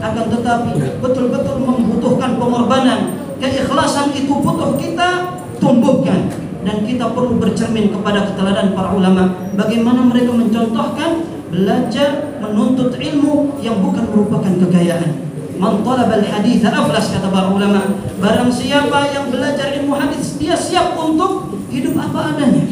akan 0.00 0.24
tetapi 0.28 0.70
betul-betul 1.00 1.56
membutuhkan 1.62 2.36
pengorbanan. 2.36 3.00
Keikhlasan 3.36 4.16
itu 4.16 4.32
butuh 4.32 4.76
kita 4.80 5.38
tumbuhkan. 5.60 6.28
Dan 6.66 6.82
kita 6.82 7.14
perlu 7.14 7.38
bercermin 7.38 7.94
kepada 7.94 8.26
keteladanan 8.26 8.74
para 8.74 8.90
ulama. 8.90 9.38
Bagaimana 9.54 10.02
mereka 10.02 10.34
mencontohkan 10.34 11.22
belajar 11.46 12.34
menuntut 12.42 12.98
ilmu 12.98 13.62
yang 13.62 13.78
bukan 13.78 14.02
merupakan 14.10 14.50
kekayaan. 14.66 15.26
Man 15.56 15.80
talaba 15.86 16.20
al-hadits 16.20 16.66
aflas 16.66 17.14
kata 17.14 17.30
para 17.30 17.48
ulama. 17.48 17.96
Barang 18.18 18.50
siapa 18.50 19.08
yang 19.14 19.30
belajar 19.30 19.72
ilmu 19.78 19.94
hadis 19.94 20.36
dia 20.36 20.58
siap 20.58 20.98
untuk 20.98 21.54
hidup 21.70 21.96
apa 21.96 22.34
adanya. 22.34 22.66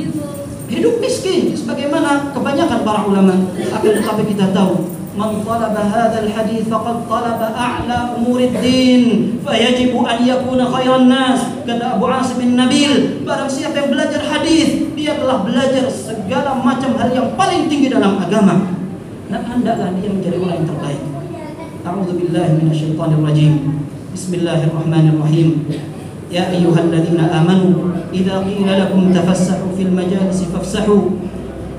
Hidup 0.69 0.99
miskin 0.99 1.55
sebagaimana 1.55 2.35
kebanyakan 2.35 2.81
para 2.83 3.01
ulama. 3.07 3.35
Akan 3.73 3.93
tetapi 3.95 4.23
kita 4.27 4.51
tahu 4.51 4.91
من 5.20 5.44
طلب 5.44 5.76
هذا 5.94 6.20
الحديث 6.24 6.70
فقد 6.70 6.96
طلب 7.10 7.42
أعلى 7.42 7.98
أمور 8.18 8.40
الدين 8.40 9.04
فيجب 9.48 9.92
أن 10.06 10.20
يكون 10.28 10.60
خير 10.66 10.96
الناس 10.96 11.40
kata 11.70 12.02
Abu 12.02 12.10
Asim 12.10 12.42
bin 12.42 12.58
Nabil 12.58 13.22
barang 13.22 13.46
siapa 13.46 13.78
yang 13.78 13.90
belajar 13.94 14.26
hadis 14.26 14.90
dia 14.98 15.14
telah 15.22 15.46
belajar 15.46 15.86
segala 15.86 16.58
macam 16.58 16.98
hal 16.98 17.10
yang 17.14 17.30
paling 17.38 17.70
tinggi 17.70 17.94
dalam 17.94 18.18
agama 18.18 18.74
dan 19.30 19.46
hendaklah 19.46 19.94
dia 20.02 20.10
menjadi 20.10 20.38
orang 20.42 20.66
yang 20.66 20.70
terbaik 20.74 21.02
A'udzu 21.86 22.14
billahi 22.18 22.50
minasyaitonir 22.60 23.22
rajim 23.22 23.54
Bismillahirrahmanirrahim 24.12 25.50
Ya 26.30 26.50
ayyuhalladzina 26.50 27.30
amanu 27.30 27.94
idza 28.10 28.42
qila 28.46 28.74
lakum 28.78 29.14
tafassahu 29.14 29.74
fil 29.78 29.94
majalisi 29.94 30.50
fafsahu 30.50 31.22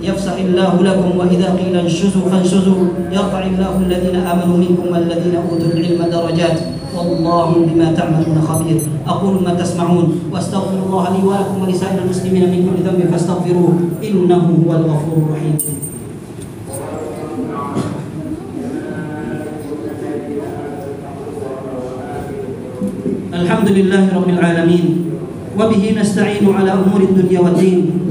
يفسح 0.03 0.35
الله 0.35 0.73
لكم 0.83 1.17
وإذا 1.17 1.47
قيل 1.55 1.75
انشزوا 1.75 2.29
فانشزوا. 2.31 3.11
يرفع 3.11 3.41
الله 3.45 3.73
الذين 3.87 4.15
آمنوا 4.15 4.57
منكم 4.57 4.85
والذين 4.91 5.35
أوتوا 5.35 5.71
العلم 5.73 6.01
درجات. 6.11 6.59
والله 6.95 7.49
بما 7.67 7.91
تعملون 7.91 8.41
خبير. 8.47 8.77
أقول 9.07 9.43
ما 9.43 9.53
تسمعون. 9.53 10.31
وأستغفر 10.31 10.79
الله 10.85 11.03
لي 11.09 11.21
ولكم 11.27 11.55
ولسائر 11.63 11.99
المسلمين 12.03 12.43
من 12.43 12.59
كل 12.67 12.77
ذنب 12.87 13.11
فاستغفروه. 13.11 13.73
إنه 14.03 14.63
هو 14.67 14.71
الغفور 14.73 15.17
الرحيم. 15.17 15.55
الحمد 23.33 23.69
لله 23.69 24.03
رب 24.15 24.29
العالمين. 24.29 24.85
وبه 25.59 25.83
نستعين 25.99 26.45
على 26.55 26.71
أمور 26.71 27.01
الدنيا 27.01 27.39
والدين. 27.39 28.04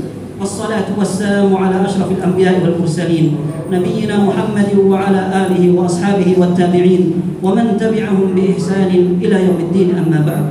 والصلاة 0.43 0.87
والسلام 0.97 1.51
على 1.51 1.75
أشرف 1.85 2.11
الأنبياء 2.11 2.63
والمرسلين 2.63 3.25
نبينا 3.71 4.15
محمد 4.23 4.71
وعلى 4.87 5.21
آله 5.35 5.63
وأصحابه 5.75 6.29
والتابعين 6.39 7.03
ومن 7.43 7.65
تبعهم 7.79 8.27
بإحسان 8.35 8.91
إلى 9.21 9.35
يوم 9.45 9.59
الدين 9.59 9.89
أما 9.99 10.19
بعد 10.23 10.43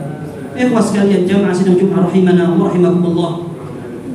إخوة 0.59 0.81
sekalian 0.83 1.23
jamaah 1.25 1.55
sidang 1.55 1.79
Jumat 1.81 2.11
rahimana 2.11 2.53
wa 2.53 2.69
rahimakumullah 2.69 3.33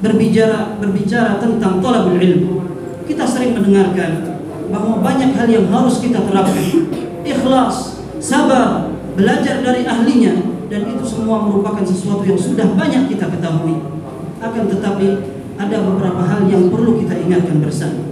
berbicara 0.04 0.78
berbicara 0.78 1.40
tentang 1.40 1.80
talabul 1.80 2.20
ilm 2.20 2.68
kita 3.08 3.24
sering 3.24 3.56
mendengarkan 3.56 4.36
bahwa 4.68 5.00
banyak 5.00 5.32
hal 5.34 5.48
yang 5.48 5.72
harus 5.72 6.04
kita 6.04 6.20
terapkan 6.28 6.92
ikhlas 7.24 8.04
sabar 8.20 8.92
belajar 9.16 9.64
dari 9.64 9.88
ahlinya 9.88 10.34
dan 10.68 10.90
itu 10.90 11.04
semua 11.08 11.48
merupakan 11.48 11.86
sesuatu 11.86 12.28
yang 12.28 12.40
sudah 12.40 12.68
banyak 12.76 13.08
kita 13.08 13.32
ketahui 13.32 13.80
akan 14.44 14.64
tetapi 14.68 15.08
ada 15.59 15.77
beberapa 15.83 16.23
hal 16.23 16.47
yang 16.47 16.71
perlu 16.71 17.03
kita 17.03 17.19
ingatkan 17.19 17.59
bersama. 17.59 18.07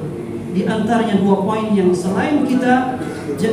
Di 0.51 0.67
antaranya 0.67 1.23
dua 1.23 1.47
poin 1.47 1.71
yang 1.71 1.95
selain 1.95 2.43
kita 2.43 2.99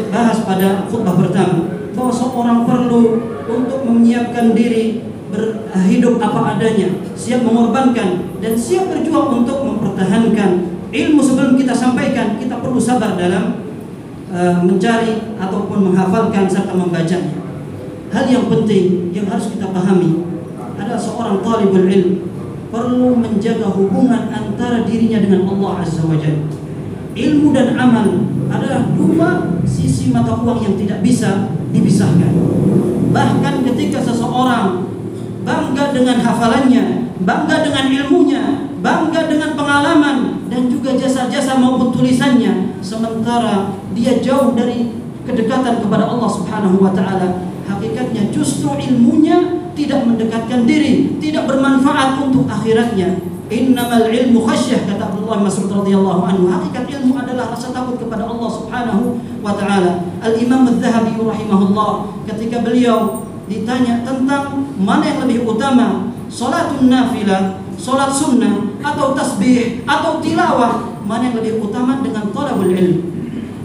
bahas 0.09 0.37
pada 0.47 0.89
khutbah 0.89 1.19
pertama 1.19 1.69
bahwa 1.93 2.09
seorang 2.09 2.59
perlu 2.65 3.21
untuk 3.45 3.85
menyiapkan 3.85 4.57
diri 4.57 5.03
berhidup 5.29 6.21
apa 6.21 6.57
adanya, 6.57 6.89
siap 7.13 7.45
mengorbankan 7.45 8.37
dan 8.41 8.53
siap 8.53 8.89
berjuang 8.89 9.43
untuk 9.43 9.65
mempertahankan 9.65 10.73
ilmu 10.93 11.21
sebelum 11.21 11.53
kita 11.57 11.73
sampaikan. 11.73 12.37
Kita 12.37 12.61
perlu 12.61 12.77
sabar 12.77 13.17
dalam 13.17 13.61
uh, 14.29 14.61
mencari 14.61 15.37
ataupun 15.37 15.91
menghafalkan 15.91 16.45
serta 16.49 16.73
membacanya. 16.73 17.33
Hal 18.13 18.29
yang 18.29 18.45
penting 18.45 19.09
yang 19.09 19.25
harus 19.25 19.49
kita 19.49 19.73
pahami 19.73 20.21
adalah 20.77 21.01
seorang 21.01 21.41
talibul 21.41 21.85
ilm 21.89 22.32
perlu 22.73 23.13
menjaga 23.13 23.69
hubungan 23.69 24.33
antara 24.33 24.81
dirinya 24.81 25.21
dengan 25.21 25.45
Allah 25.45 25.85
Azza 25.85 26.01
wa 26.09 26.17
Jalla. 26.17 26.49
Ilmu 27.13 27.53
dan 27.53 27.77
amal 27.77 28.25
adalah 28.49 28.89
dua 28.97 29.61
sisi 29.69 30.09
mata 30.09 30.41
uang 30.41 30.65
yang 30.65 30.73
tidak 30.81 31.05
bisa 31.05 31.53
dipisahkan. 31.69 32.33
Bahkan 33.13 33.61
ketika 33.69 34.01
seseorang 34.01 34.89
bangga 35.45 35.93
dengan 35.93 36.17
hafalannya, 36.25 37.13
bangga 37.21 37.61
dengan 37.61 37.85
ilmunya, 37.93 38.73
bangga 38.81 39.29
dengan 39.29 39.53
pengalaman 39.53 40.17
dan 40.49 40.65
juga 40.65 40.97
jasa-jasa 40.97 41.61
maupun 41.61 41.93
tulisannya, 41.93 42.81
sementara 42.81 43.69
dia 43.93 44.17
jauh 44.17 44.57
dari 44.57 44.97
kedekatan 45.29 45.77
kepada 45.85 46.09
Allah 46.09 46.29
Subhanahu 46.33 46.81
wa 46.81 46.89
taala, 46.89 47.45
hakikatnya 47.69 48.33
justru 48.33 48.73
ilmunya 48.73 49.62
tidak 49.73 50.05
mendekatkan 50.05 50.65
diri, 50.65 51.17
tidak 51.17 51.49
bermanfaat 51.49 52.21
untuk 52.21 52.45
akhiratnya. 52.49 53.33
Innamal 53.53 54.09
ilmu 54.09 54.49
khasyah 54.49 54.89
kata 54.89 55.13
Abdullah 55.13 55.45
Mas'ud 55.45 55.69
radhiyallahu 55.69 56.25
anhu. 56.25 56.49
Hakikat 56.49 56.89
ilmu 56.89 57.13
adalah 57.21 57.53
rasa 57.53 57.69
takut 57.69 58.01
kepada 58.01 58.25
Allah 58.25 58.49
Subhanahu 58.49 59.21
wa 59.45 59.53
taala. 59.53 60.09
Al 60.23 60.33
Imam 60.41 60.65
Az-Zahabi 60.65 61.13
rahimahullah 61.19 61.91
ketika 62.33 62.65
beliau 62.65 63.27
ditanya 63.45 64.01
tentang 64.01 64.63
mana 64.79 65.05
yang 65.05 65.19
lebih 65.27 65.45
utama, 65.45 66.09
salatun 66.31 66.89
nafilah, 66.89 67.61
salat 67.77 68.09
sunnah 68.09 68.73
atau 68.81 69.13
tasbih 69.13 69.85
atau 69.85 70.17
tilawah, 70.23 70.89
mana 71.05 71.29
yang 71.29 71.37
lebih 71.37 71.61
utama 71.61 72.01
dengan 72.01 72.31
talabul 72.33 72.73
ilm. 72.73 73.05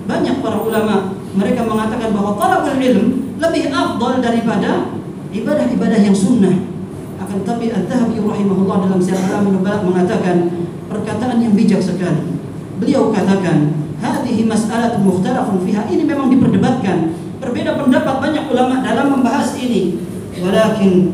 Banyak 0.05 0.45
para 0.45 0.59
ulama 0.59 1.17
mereka 1.33 1.65
mengatakan 1.65 2.13
bahwa 2.13 2.37
talabul 2.37 2.77
ilm 2.77 3.07
lebih 3.39 3.71
afdal 3.71 4.21
daripada 4.21 4.98
ibadah-ibadah 5.33 6.01
yang 6.01 6.17
sunnah. 6.17 6.55
Akan 7.19 7.45
tapi 7.45 7.69
Al-Dhahabi 7.69 8.23
rahimahullah 8.23 8.89
dalam 8.89 9.01
Syiar 9.03 9.21
Alamin 9.29 9.61
mengatakan 9.61 10.37
perkataan 10.89 11.45
yang 11.45 11.53
bijak 11.53 11.83
sekali. 11.85 12.41
Beliau 12.79 13.11
katakan 13.13 13.75
hadhihi 13.99 14.47
mas'alatun 14.47 15.03
mukhtalafun 15.05 15.61
fiha. 15.67 15.85
Ini 15.91 16.07
memang 16.07 16.33
diperdebatkan. 16.33 17.13
Berbeda 17.39 17.77
pendapat 17.77 18.15
banyak 18.23 18.45
ulama 18.49 18.81
dalam 18.81 19.19
membahas 19.19 19.55
ini. 19.59 20.01
Walakin 20.39 21.11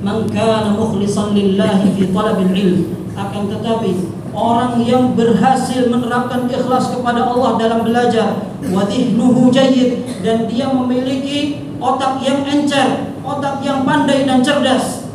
man 0.00 0.24
kana 0.32 0.72
mukhlishan 0.74 1.36
lillahi 1.36 1.92
fi 1.94 2.02
talabil 2.10 2.52
ilm. 2.56 2.80
Akan 3.14 3.52
tetapi 3.52 4.08
orang 4.32 4.80
yang 4.80 5.12
berhasil 5.12 5.92
menerapkan 5.92 6.48
ikhlas 6.48 6.94
kepada 6.94 7.28
Allah 7.28 7.60
dalam 7.60 7.80
belajar 7.84 8.48
wa 8.72 8.86
dhihnuhu 8.88 9.52
jayyid 9.52 10.24
dan 10.24 10.48
dia 10.48 10.72
memiliki 10.72 11.69
otak 11.80 12.22
yang 12.22 12.44
encer 12.44 13.10
otak 13.24 13.60
yang 13.64 13.84
pandai 13.84 14.24
dan 14.24 14.40
cerdas. 14.40 15.08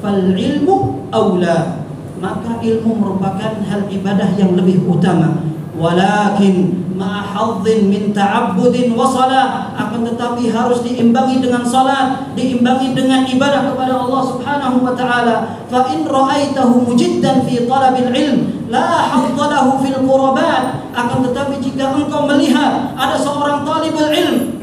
Fal 0.00 0.34
ilmu 0.36 1.08
aula. 1.12 1.84
Maka 2.16 2.64
ilmu 2.64 2.96
merupakan 2.96 3.60
hal 3.60 3.92
ibadah 3.92 4.32
yang 4.40 4.56
lebih 4.56 4.88
utama. 4.88 5.44
Walakin 5.76 6.88
ma'ahadzin 6.96 7.92
min 7.92 8.16
ta'abbudin 8.16 8.96
wa 8.96 9.04
salat 9.04 9.76
akan 9.76 10.08
tetapi 10.08 10.48
harus 10.48 10.80
diimbangi 10.80 11.44
dengan 11.44 11.60
salat 11.60 12.32
diimbangi 12.32 12.96
dengan 12.96 13.28
ibadah 13.28 13.68
kepada 13.68 14.00
Allah 14.00 14.22
Subhanahu 14.24 14.80
wa 14.80 14.96
taala. 14.96 15.60
Fa 15.68 15.84
in 15.92 16.08
ra'aitahu 16.08 16.88
mujiddan 16.88 17.44
fi 17.44 17.68
talabil 17.68 18.08
ilm 18.08 18.38
la 18.72 19.12
haddalahu 19.12 19.84
fil 19.84 20.00
qurbat 20.00 20.88
akan 20.96 21.18
tetapi 21.28 21.60
jika 21.60 21.92
engkau 21.92 22.24
melihat 22.24 22.96
ada 22.96 23.20
seorang 23.20 23.60
talibul 23.68 24.08
ilm 24.08 24.55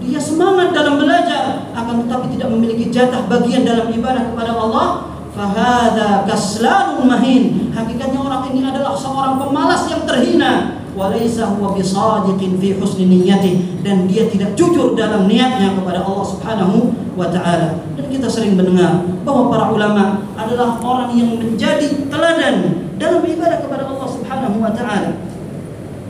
dia 0.00 0.16
semangat 0.16 0.72
dalam 0.72 0.96
belajar. 0.96 1.70
Akan 1.76 2.04
tetapi 2.04 2.32
tidak 2.34 2.48
memiliki 2.50 2.88
jatah 2.88 3.28
bagian 3.28 3.68
dalam 3.68 3.92
ibadah 3.92 4.32
kepada 4.32 4.52
Allah. 4.56 4.88
Fahada 5.30 6.26
kaslanun 6.26 7.06
mahin. 7.06 7.70
Hakikatnya 7.70 8.18
orang 8.18 8.50
ini 8.50 8.66
adalah 8.66 8.96
seorang 8.96 9.38
pemalas 9.38 9.86
yang 9.92 10.02
terhina. 10.08 10.82
Walaysa 10.90 11.54
huwa 11.54 11.76
bisadiqin 11.76 12.58
fi 12.58 12.74
husni 12.80 13.06
niyyati. 13.06 13.84
Dan 13.84 14.10
dia 14.10 14.26
tidak 14.26 14.56
jujur 14.56 14.98
dalam 14.98 15.30
niatnya 15.30 15.76
kepada 15.76 16.02
Allah 16.02 16.26
Subhanahu 16.26 16.76
wa 17.14 17.28
taala. 17.30 17.84
Dan 17.94 18.10
kita 18.10 18.26
sering 18.26 18.56
mendengar 18.56 19.06
bahwa 19.22 19.52
para 19.52 19.70
ulama 19.70 20.24
adalah 20.34 20.80
orang 20.82 21.12
yang 21.14 21.36
menjadi 21.36 22.08
teladan 22.10 22.88
dalam 22.96 23.22
ibadah 23.22 23.58
kepada 23.62 23.84
Allah 23.86 24.08
Subhanahu 24.08 24.56
wa 24.58 24.72
taala. 24.74 25.14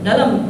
Dalam 0.01 0.49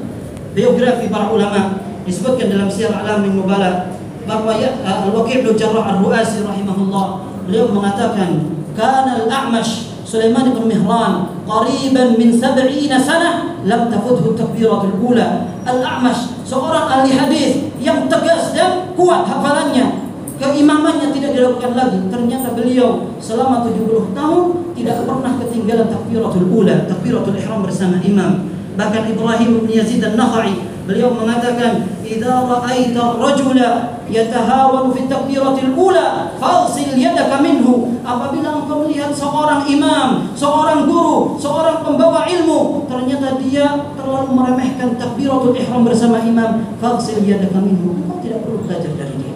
biografi 0.56 1.12
para 1.12 1.28
ulama 1.28 1.81
disebutkan 2.06 2.50
dalam 2.50 2.70
Syiar 2.72 2.94
Alamin 2.96 3.38
Nubala 3.38 3.94
bahwa 4.26 4.54
ya, 4.58 4.78
uh, 4.86 5.10
Al-Waqi' 5.10 5.42
bin 5.42 5.54
Jarrah 5.58 5.98
Ar-Ru'asi 5.98 6.46
rahimahullah 6.46 7.06
beliau 7.50 7.70
mengatakan 7.74 8.62
kana 8.78 9.26
al-A'mash 9.26 9.92
Sulaiman 10.06 10.52
bin 10.52 10.68
Mihran 10.68 11.30
qariban 11.48 12.20
min 12.20 12.36
70 12.36 12.92
sana 13.00 13.58
lam 13.64 13.88
tafuthu 13.88 14.36
takbiratul 14.36 14.98
ula. 15.00 15.48
Al-A'mash 15.64 16.42
seorang 16.44 16.90
ahli 16.90 17.16
hadis 17.16 17.52
yang 17.80 18.10
tegas 18.12 18.52
dan 18.52 18.92
kuat 18.98 19.24
hafalannya 19.24 20.02
keimamannya 20.42 21.14
tidak 21.14 21.38
dilakukan 21.38 21.72
lagi. 21.78 22.00
Ternyata 22.10 22.58
beliau 22.58 23.14
selama 23.22 23.62
70 23.70 24.18
tahun 24.18 24.44
tidak 24.74 25.06
pernah 25.06 25.32
ketinggalan 25.38 25.88
takbiratul 25.88 26.48
ula 26.50 26.76
takbiratul 26.90 27.38
ihram 27.38 27.62
bersama 27.62 28.02
imam. 28.02 28.50
Bahkan 28.76 29.04
Ibrahim 29.14 29.64
bin 29.64 29.70
Yazid 29.70 30.02
an-Nakhai 30.02 30.71
Beliau 30.90 31.14
mengatakan, 31.14 31.86
"Idza 32.02 32.46
ra'aita 32.50 33.00
ar-rajula 33.16 34.02
yatahawanu 34.10 34.90
fi 34.92 35.06
takbiratil 35.06 35.78
ula, 35.78 36.34
faghsil 36.42 36.98
yadaka 36.98 37.38
minhu." 37.40 38.02
Apabila 38.02 38.66
engkau 38.66 38.90
melihat 38.90 39.14
seorang 39.14 39.70
imam, 39.70 40.34
seorang 40.34 40.90
guru, 40.90 41.38
seorang 41.38 41.86
pembawa 41.86 42.26
ilmu, 42.26 42.90
ternyata 42.90 43.38
dia 43.38 43.94
terlalu 43.94 44.30
meremehkan 44.34 44.98
takbiratul 44.98 45.54
ihram 45.54 45.86
bersama 45.86 46.18
imam, 46.26 46.74
faghsil 46.82 47.22
yadaka 47.22 47.62
minhu. 47.62 48.02
Engkau 48.02 48.18
tidak 48.26 48.42
perlu 48.42 48.66
belajar 48.66 48.92
dari 48.98 49.16
dia. 49.22 49.36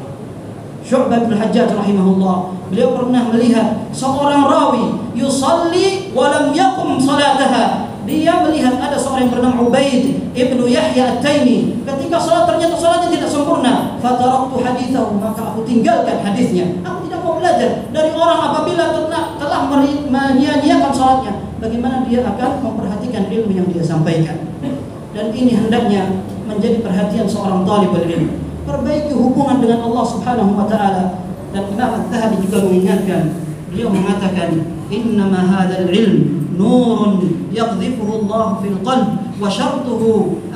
Syu'bah 0.85 1.25
bin 1.25 1.33
Hajjaj 1.33 1.73
rahimahullah 1.73 2.53
Beliau 2.69 2.97
pernah 2.97 3.29
melihat 3.29 3.89
seorang 3.89 4.45
rawi 4.45 4.85
Yusalli 5.17 6.13
walam 6.13 6.53
yakum 6.53 6.97
salataha 6.97 7.84
dia 8.05 8.33
melihat 8.45 8.77
ada 8.77 8.97
seorang 8.97 9.27
yang 9.27 9.33
bernama 9.33 9.65
Ubaid 9.65 10.33
ibnu 10.37 10.63
Yahya 10.69 11.17
At-Taimi. 11.17 11.81
Ketika 11.83 12.17
sholat 12.21 12.45
ternyata 12.45 12.77
sholatnya 12.77 13.09
tidak 13.09 13.29
sempurna. 13.29 13.97
Fataraktu 13.99 14.55
hadithahu 14.61 15.17
maka 15.17 15.41
aku 15.53 15.65
tinggalkan 15.65 16.21
hadisnya. 16.21 16.79
Aku 16.85 17.09
tidak 17.09 17.25
mau 17.25 17.41
belajar 17.41 17.89
dari 17.89 18.09
orang 18.13 18.39
apabila 18.53 18.83
telah, 18.93 19.23
menyia-nyiakan 20.05 20.93
sholatnya 20.93 21.33
bagaimana 21.57 22.05
dia 22.05 22.21
akan 22.23 22.61
memperhatikan 22.61 23.27
ilmu 23.27 23.51
yang 23.51 23.67
dia 23.73 23.83
sampaikan? 23.83 24.37
Dan 25.15 25.31
ini 25.33 25.57
hendaknya 25.57 26.21
menjadi 26.45 26.85
perhatian 26.85 27.25
seorang 27.25 27.65
talibul 27.65 28.05
ilmu 28.05 28.45
perbaiki 28.65 29.13
hubungan 29.13 29.61
dengan 29.61 29.85
Allah 29.85 30.05
Subhanahu 30.05 30.51
wa 30.57 30.65
taala. 30.65 31.21
Dan 31.53 31.71
Imam 31.71 32.03
Al-Zahabi 32.03 32.43
juga 32.43 32.67
mengingatkan 32.67 33.31
beliau 33.71 33.87
mengatakan 33.87 34.59
innama 34.91 35.39
hadzal 35.39 35.87
ilm 35.87 36.44
نور 36.59 37.19
يقذفه 37.53 38.07
Allah 38.15 38.45
في 38.63 38.67
القلب 38.71 39.07
وشرطه 39.41 40.03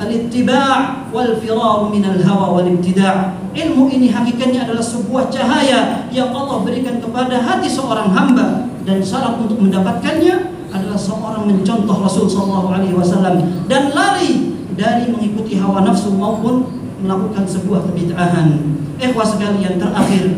الاتباع 0.00 0.76
والفرار 1.14 1.78
من 1.92 2.04
الهوى 2.04 2.46
والابتداع 2.56 3.14
min 3.50 3.60
al-hawa 3.60 3.60
ilmu 3.66 3.84
ini 3.90 4.08
hakikatnya 4.14 4.62
adalah 4.62 4.84
sebuah 4.84 5.26
cahaya 5.26 6.06
yang 6.14 6.30
Allah 6.30 6.62
berikan 6.62 7.02
kepada 7.02 7.42
hati 7.42 7.66
seorang 7.66 8.14
hamba. 8.14 8.70
Dan 8.86 9.02
syarat 9.04 9.36
untuk 9.42 9.60
mendapatkannya 9.60 10.56
adalah 10.70 10.96
seorang 10.96 11.44
mencontoh 11.50 11.98
Rasul 11.98 12.30
sallallahu 12.30 12.72
alaihi 12.72 12.94
wasallam 12.96 13.66
dan 13.66 13.92
lari 13.92 14.54
dari 14.78 15.10
mengikuti 15.12 15.58
hawa 15.58 15.84
nafsu 15.84 16.14
maupun 16.14 16.64
melakukan 17.02 17.44
sebuah 17.44 17.90
kebid'ahan. 17.90 18.78
Ikhwah 19.02 19.26
sekalian 19.26 19.76
terakhir 19.76 20.36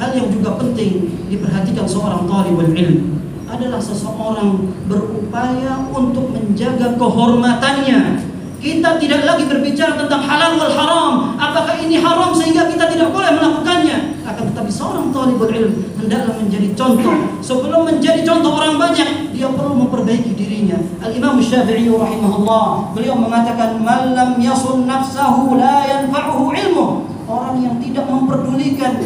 hal 0.00 0.10
yang 0.16 0.28
juga 0.32 0.56
penting 0.56 1.08
diperhatikan 1.28 1.86
seorang 1.88 2.28
talibul 2.28 2.70
ilm 2.72 3.19
adalah 3.50 3.82
seseorang 3.82 4.70
berupaya 4.86 5.82
untuk 5.90 6.30
menjaga 6.30 6.94
kehormatannya 6.94 8.30
Kita 8.60 9.00
tidak 9.00 9.24
lagi 9.24 9.48
berbicara 9.48 9.96
tentang 9.96 10.20
halal 10.20 10.60
wal 10.60 10.68
haram. 10.68 11.32
Apakah 11.40 11.80
ini 11.80 11.96
haram 11.96 12.28
sehingga 12.36 12.68
kita 12.68 12.92
tidak 12.92 13.08
boleh 13.08 13.32
melakukannya? 13.32 14.20
Akan 14.20 14.52
tetapi 14.52 14.68
seorang 14.68 15.08
talibul 15.16 15.48
ilm 15.48 15.80
hendaklah 15.96 16.36
menjadi 16.36 16.68
contoh. 16.76 17.40
Sebelum 17.40 17.88
menjadi 17.88 18.20
contoh 18.20 18.52
orang 18.52 18.76
banyak, 18.76 19.32
dia 19.32 19.48
perlu 19.48 19.80
memperbaiki 19.80 20.36
dirinya. 20.36 20.76
Al-Imam 21.00 21.40
Syafi'i 21.40 21.88
rahimahullah, 21.88 22.92
beliau 22.92 23.16
mengatakan, 23.16 23.80
"Man 23.80 24.12
lam 24.12 24.36
yasun 24.36 24.84
nafsahu 24.84 25.56
la 25.56 25.88
yanfa'uhu 25.88 26.52
ilmu." 26.52 26.86
Orang 27.24 27.64
yang 27.64 27.80
tidak 27.80 28.12
memperdulikan 28.12 29.00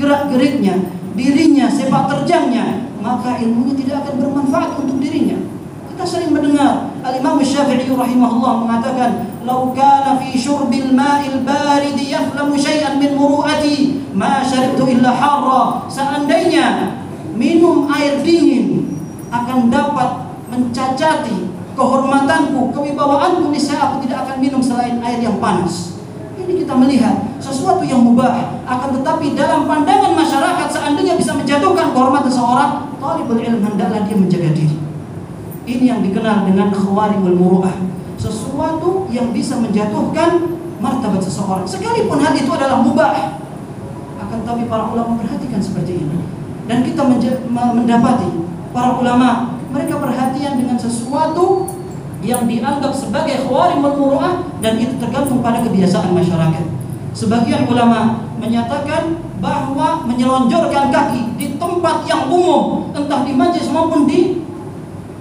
gerak-geriknya, 0.00 0.88
dirinya, 1.12 1.68
sepak 1.68 2.08
terjangnya, 2.08 2.85
maka 3.00 3.40
ilmunya 3.40 3.74
tidak 3.76 4.06
akan 4.06 4.14
bermanfaat 4.20 4.70
untuk 4.80 5.00
dirinya. 5.00 5.38
Kita 5.96 6.04
sering 6.04 6.36
mendengar 6.36 6.92
Al-Imam 7.00 7.40
Syafi'i 7.40 7.88
rahimahullah 7.88 8.68
mengatakan, 8.68 9.32
"Lau 9.48 9.72
kana 9.72 10.20
fi 10.20 10.36
syurbil 10.36 10.92
ma'il 10.92 11.40
barid 11.40 11.96
yaflamu 11.96 12.52
syai'an 12.52 13.00
min 13.00 13.16
muru'ati, 13.16 14.04
ma 14.12 14.44
syaribtu 14.44 14.84
illa 14.92 15.08
harra." 15.16 15.88
Seandainya 15.88 17.00
minum 17.32 17.88
air 17.88 18.20
dingin 18.20 18.92
akan 19.32 19.72
dapat 19.72 20.28
mencacati 20.52 21.48
kehormatanku, 21.72 22.72
kewibawaanku, 22.72 23.52
niscaya 23.52 23.92
aku 23.92 24.04
tidak 24.04 24.28
akan 24.28 24.36
minum 24.40 24.60
selain 24.60 25.00
air 25.00 25.20
yang 25.20 25.40
panas. 25.40 25.95
Ini 26.46 26.62
kita 26.62 26.78
melihat 26.78 27.26
sesuatu 27.42 27.82
yang 27.82 28.06
mubah, 28.06 28.62
akan 28.62 29.02
tetapi 29.02 29.34
dalam 29.34 29.66
pandangan 29.66 30.14
masyarakat 30.14 30.70
seandainya 30.70 31.18
bisa 31.18 31.34
menjatuhkan 31.34 31.90
kehormatan 31.90 32.30
seorang, 32.30 32.94
talibul 33.02 33.42
ilm 33.42 33.66
hendaklah 33.66 34.06
dia 34.06 34.14
menjaga 34.14 34.54
diri. 34.54 34.78
Ini 35.66 35.84
yang 35.90 36.00
dikenal 36.06 36.46
dengan 36.46 36.70
khawarimul 36.70 37.34
muru'ah. 37.34 37.74
Sesuatu 38.14 39.10
yang 39.10 39.34
bisa 39.34 39.58
menjatuhkan 39.58 40.54
martabat 40.78 41.18
seseorang. 41.18 41.66
Sekalipun 41.66 42.22
hal 42.22 42.30
itu 42.38 42.46
adalah 42.54 42.78
mubah. 42.78 43.42
Akan 44.22 44.46
tapi 44.46 44.70
para 44.70 44.86
ulama 44.86 45.18
perhatikan 45.18 45.58
seperti 45.58 45.98
ini. 46.06 46.22
Dan 46.70 46.86
kita 46.86 47.10
mendapati 47.50 48.30
para 48.70 48.94
ulama 49.02 49.58
mereka 49.74 49.98
perhatian 49.98 50.62
dengan 50.62 50.78
sesuatu 50.78 51.66
yang 52.26 52.44
dianggap 52.44 52.90
sebagai 52.90 53.46
khawarimul 53.46 53.94
muru'ah 53.94 54.42
dan 54.58 54.76
itu 54.76 54.98
tergantung 54.98 55.40
pada 55.40 55.62
kebiasaan 55.62 56.10
masyarakat. 56.10 56.64
Sebagian 57.16 57.64
ulama 57.64 58.28
menyatakan 58.36 59.16
bahwa 59.40 60.04
menyelonjorkan 60.04 60.92
kaki 60.92 61.38
di 61.40 61.56
tempat 61.56 62.04
yang 62.04 62.28
umum, 62.28 62.92
entah 62.92 63.24
di 63.24 63.32
majlis 63.32 63.72
maupun 63.72 64.04
di 64.04 64.44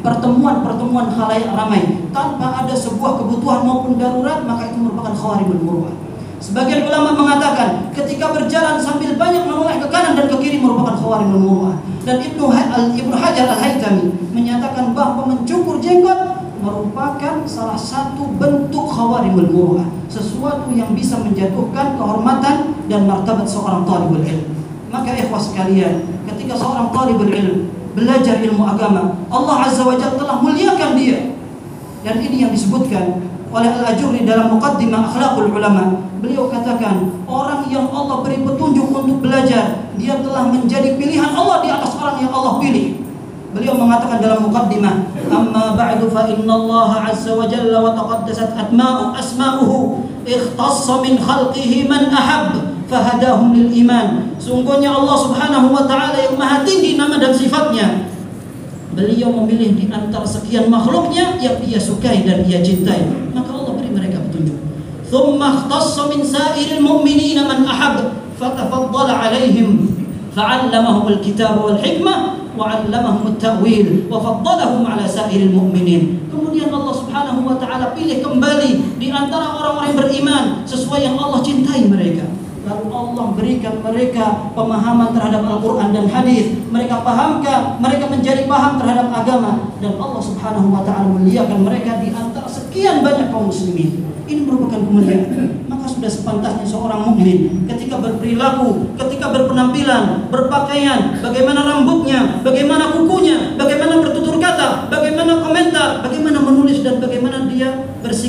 pertemuan-pertemuan 0.04 1.10
khalayak 1.15 1.50
ramai 1.56 2.06
tanpa 2.12 2.62
ada 2.62 2.76
sebuah 2.76 3.22
kebutuhan 3.24 3.65
maupun 3.65 3.98
darurat 3.98 4.44
maka 4.44 4.70
itu 4.70 4.78
merupakan 4.78 5.15
khawaribul 5.15 5.62
murwah. 5.63 5.96
Sebagian 6.44 6.86
ulama 6.86 7.15
mengatakan 7.15 7.89
ketika 7.96 8.30
berjalan 8.36 8.78
sambil 8.78 9.18
banyak 9.18 9.48
menoleh 9.48 9.82
ke 9.82 9.88
kanan 9.89 10.13
dan 10.13 10.30
ke 10.30 10.38
kiri 10.44 10.60
merupakan 10.62 11.00
khawaribul 11.00 11.41
murwah. 11.41 11.76
Dan 12.06 12.22
Ibnu 12.22 12.46
Ibnu 13.02 13.15
Hajar 13.18 13.50
Al-Haytami 13.50 14.13
menyatakan 14.30 14.94
bahwa 14.94 15.26
mencukur 15.26 15.82
jenggot 15.82 16.35
merupakan 16.60 17.44
salah 17.48 17.80
satu 17.80 18.36
bentuk 18.36 18.88
khawaribul 18.88 19.50
murwah, 19.50 19.88
sesuatu 20.08 20.72
yang 20.72 20.91
bisa 20.96 21.20
menjatuhkan 21.20 22.00
kehormatan 22.00 22.78
dan 22.88 23.02
martabat 23.08 23.48
seorang 23.48 23.84
talibul 23.84 24.22
ilm. 24.22 24.56
Maka 24.91 25.15
ikhwah 25.18 25.41
sekalian, 25.41 26.08
ketika 26.28 26.56
seorang 26.56 26.94
talibul 26.96 27.32
ilm 27.32 27.76
belajar 27.96 28.44
ilmu 28.44 28.63
agama. 28.68 29.15
Allah 29.32 29.58
Azza 29.72 29.88
wa 29.88 29.96
Jalla 29.96 30.20
telah 30.20 30.38
muliakan 30.44 30.91
dia. 31.00 31.32
Dan 32.04 32.22
ini 32.22 32.46
yang 32.46 32.52
disebutkan 32.54 33.24
oleh 33.50 33.72
Al-Ajurri 33.72 34.28
dalam 34.28 34.52
Muqaddimah 34.54 35.10
Akhlaqul 35.10 35.50
Ulama. 35.50 36.04
Beliau 36.20 36.52
katakan, 36.52 37.24
orang 37.26 37.65
yang 37.72 37.88
Allah 37.89 38.22
beri 38.22 38.44
petunjuk 38.44 38.91
untuk 38.91 39.24
belajar, 39.24 39.89
dia 39.96 40.20
telah 40.20 40.52
menjadi 40.52 41.00
pilihan 41.00 41.32
Allah 41.34 41.63
di 41.63 41.70
atas 41.72 41.96
orang 41.98 42.20
yang 42.20 42.32
Allah 42.36 42.60
pilih. 42.60 43.05
Beliau 43.56 43.80
mengatakan 43.80 44.20
dalam 44.20 44.52
muqaddimah, 44.52 45.15
"Amma 45.32 45.80
ba'du 45.80 46.12
fa 46.12 46.28
inna 46.28 46.54
Allah 46.60 47.08
'azza 47.08 47.32
wa 47.39 47.48
jalla 47.48 47.80
wa 47.80 47.96
taqaddasat 47.96 48.52
asma'u 48.52 49.15
asma'uhu 49.15 50.04
ikhtassa 50.28 51.00
min 51.00 51.15
khalqihi 51.15 51.88
man 51.88 52.12
ahab." 52.12 52.76
fahadahum 52.86 53.54
lil 53.54 53.70
iman. 53.86 54.38
Sungguhnya 54.38 54.94
Allah 54.94 55.18
Subhanahu 55.18 55.74
wa 55.74 55.84
taala 55.89 56.18
yang 56.18 56.38
maha 56.38 56.62
tinggi 56.62 56.98
nama 56.98 57.18
dan 57.18 57.34
sifatnya. 57.34 58.10
Beliau 58.96 59.34
memilih 59.44 59.76
di 59.76 59.86
antara 59.91 60.24
sekian 60.24 60.72
makhluknya 60.72 61.36
yang 61.44 61.60
ia 61.65 61.82
sukai 61.82 62.24
dan 62.24 62.48
ia 62.48 62.63
cintai. 62.63 63.04
Maka 63.36 63.52
Allah 63.52 63.74
beri 63.76 63.91
mereka 63.91 64.24
petunjuk. 64.30 64.56
Thumma 65.12 65.65
ikhtassa 65.65 66.08
min 66.08 66.22
sa'iril 66.24 66.80
mu'minina 66.80 67.44
man 67.44 67.68
ahab 67.68 68.15
fatafaddala 68.39 69.28
alaihim 69.28 69.94
al-kitab 70.36 71.63
wal 71.63 71.80
hikmah 71.80 72.45
وعلمهم 72.56 73.24
التأويل 73.28 73.88
وفضلهم 74.12 74.82
على 74.88 75.06
سائر 75.08 75.52
المؤمنين 75.52 76.32
kemudian 76.32 76.71
Allah 76.71 76.95
Subhanahu 76.95 77.43
wa 77.43 77.56
taala 77.60 77.91
pilih 77.91 78.24
kembali 78.24 78.95
di 78.95 79.12
antara 79.12 79.60
orang-orang 79.60 79.95
beriman 80.00 80.43
sesuai 80.63 81.04
yang 81.04 81.19
Allah 81.19 81.43
cintai 81.43 81.84
mereka 81.91 82.24
lalu 82.65 82.88
Allah 82.89 83.25
berikan 83.38 83.80
mereka 83.80 84.51
pemahaman 84.58 85.13
terhadap 85.13 85.41
Al-Quran 85.45 85.89
dan 85.93 86.06
hadis. 86.10 86.58
Mereka 86.73 87.06
pahamkan 87.06 87.78
mereka 87.80 88.06
menjadi 88.10 88.49
paham 88.49 88.82
terhadap 88.82 89.08
agama. 89.13 89.71
Dan 89.80 89.95
Allah 90.01 90.21
subhanahu 90.21 90.73
wa 90.73 90.82
ta'ala 90.82 91.08
muliakan 91.13 91.62
mereka 91.62 92.01
di 92.01 92.10
antara 92.12 92.49
sekian 92.49 93.06
banyak 93.06 93.30
kaum 93.30 93.54
muslimin. 93.54 94.04
Ini 94.25 94.41
merupakan 94.41 94.82
kemuliaan 94.82 95.65
maka 95.86 95.86
sudah 96.01 96.10
sepantasnya 96.10 96.65
seorang 96.65 97.06
mukmin 97.06 97.69
ketika 97.69 98.01
berperilaku 98.01 98.97
ketika 98.97 99.30
berpenampilan 99.30 100.25
berpakaian 100.34 101.21
bagaimana 101.21 101.62
rambutnya 101.62 102.41
bagaimana 102.41 102.89
kukunya 102.89 103.54
bagaimana 103.54 104.01
bertutur 104.01 104.41
kata 104.41 104.89
bagaimana 104.89 105.45
komentar 105.45 106.01
bagaimana 106.01 106.41
menulis 106.41 106.82
dan 106.82 106.97
bagaimana 106.97 107.45
dia 107.54 107.86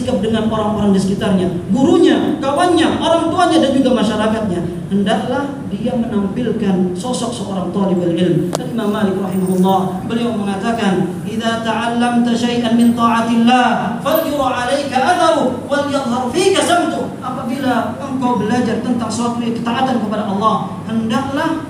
bersikap 0.07 0.23
dengan 0.23 0.47
orang-orang 0.47 0.95
di 0.95 1.01
sekitarnya. 1.03 1.49
Gurunya 1.75 2.39
kawannya 2.39 3.03
orang 3.03 3.27
tuanya 3.27 3.59
dan 3.59 3.71
juga 3.75 3.91
masyarakatnya. 3.99 4.61
Hendaklah 4.87 5.67
dia 5.67 5.99
menampilkan 5.99 6.95
sosok 6.95 7.35
seorang 7.35 7.75
talibul 7.75 8.15
ilm 8.15 8.55
Imam 8.55 8.95
Malik 8.95 9.19
rahimahullah 9.19 10.07
beliau 10.07 10.31
mengatakan 10.31 11.11
idza 11.27 11.67
ta'allamta 11.67 12.31
syai'an 12.31 12.79
min 12.79 12.95
ta'atillah 12.95 13.99
falyura 13.99 14.47
'alaika 14.63 14.95
atharu 14.95 15.59
wal 15.67 15.91
yadhhar 15.91 16.31
fika 16.31 16.63
samtu. 16.63 17.11
Apabila 17.19 17.99
engkau 17.99 18.39
belajar 18.39 18.79
tentang 18.79 19.11
suatu 19.11 19.43
ketaatan 19.43 20.07
kepada 20.07 20.31
Allah 20.31 20.71
hendaklah 20.87 21.66